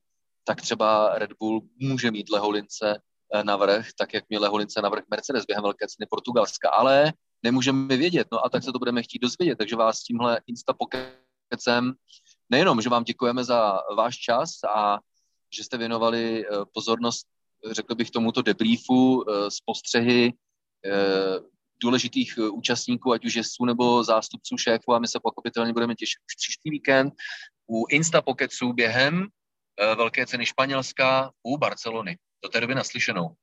tak 0.44 0.60
třeba 0.60 1.18
Red 1.18 1.30
Bull 1.40 1.62
může 1.80 2.10
mít 2.10 2.30
Leholince 2.30 2.96
eh, 3.34 3.44
navrh, 3.44 3.86
tak 3.98 4.14
jak 4.14 4.24
měl 4.28 4.42
Leholince 4.42 4.82
navrh 4.82 5.04
Mercedes 5.10 5.44
během 5.44 5.62
velké 5.62 5.86
ceny 5.88 6.06
Portugalska, 6.10 6.70
ale 6.70 7.12
nemůžeme 7.42 7.96
vědět, 7.96 8.28
no 8.32 8.46
a 8.46 8.48
tak 8.48 8.64
se 8.64 8.72
to 8.72 8.78
budeme 8.78 9.02
chtít 9.02 9.18
dozvědět, 9.18 9.56
takže 9.56 9.76
vás 9.76 10.02
tímhle 10.02 10.40
instapokecem 10.46 11.92
nejenom, 12.50 12.80
že 12.80 12.88
vám 12.88 13.04
děkujeme 13.04 13.44
za 13.44 13.80
váš 13.96 14.16
čas 14.16 14.50
a 14.74 14.98
že 15.56 15.64
jste 15.64 15.76
věnovali 15.76 16.46
eh, 16.46 16.48
pozornost 16.74 17.26
řekl 17.70 17.94
bych, 17.94 18.10
tomuto 18.10 18.42
debriefu 18.42 19.24
z 19.48 19.56
eh, 19.56 19.62
postřehy 19.64 20.32
eh, 20.84 21.40
důležitých 21.84 22.34
eh, 22.38 22.48
účastníků, 22.48 23.12
ať 23.12 23.24
už 23.24 23.34
jezdců 23.34 23.64
nebo 23.64 24.04
zástupců 24.04 24.56
šéfů 24.58 24.94
a 24.94 24.98
my 24.98 25.08
se 25.08 25.18
pochopitelně 25.22 25.72
budeme 25.72 25.94
těšit 25.94 26.18
už 26.30 26.34
příští 26.36 26.70
víkend 26.70 27.12
u 27.70 27.86
Insta 27.90 28.22
Pocketsu 28.22 28.72
během 28.72 29.26
velké 29.96 30.26
ceny 30.26 30.46
Španělska 30.46 31.30
u 31.42 31.58
Barcelony. 31.58 32.16
Do 32.44 32.48
té 32.48 32.60
doby 32.60 32.74
naslyšenou. 32.74 33.34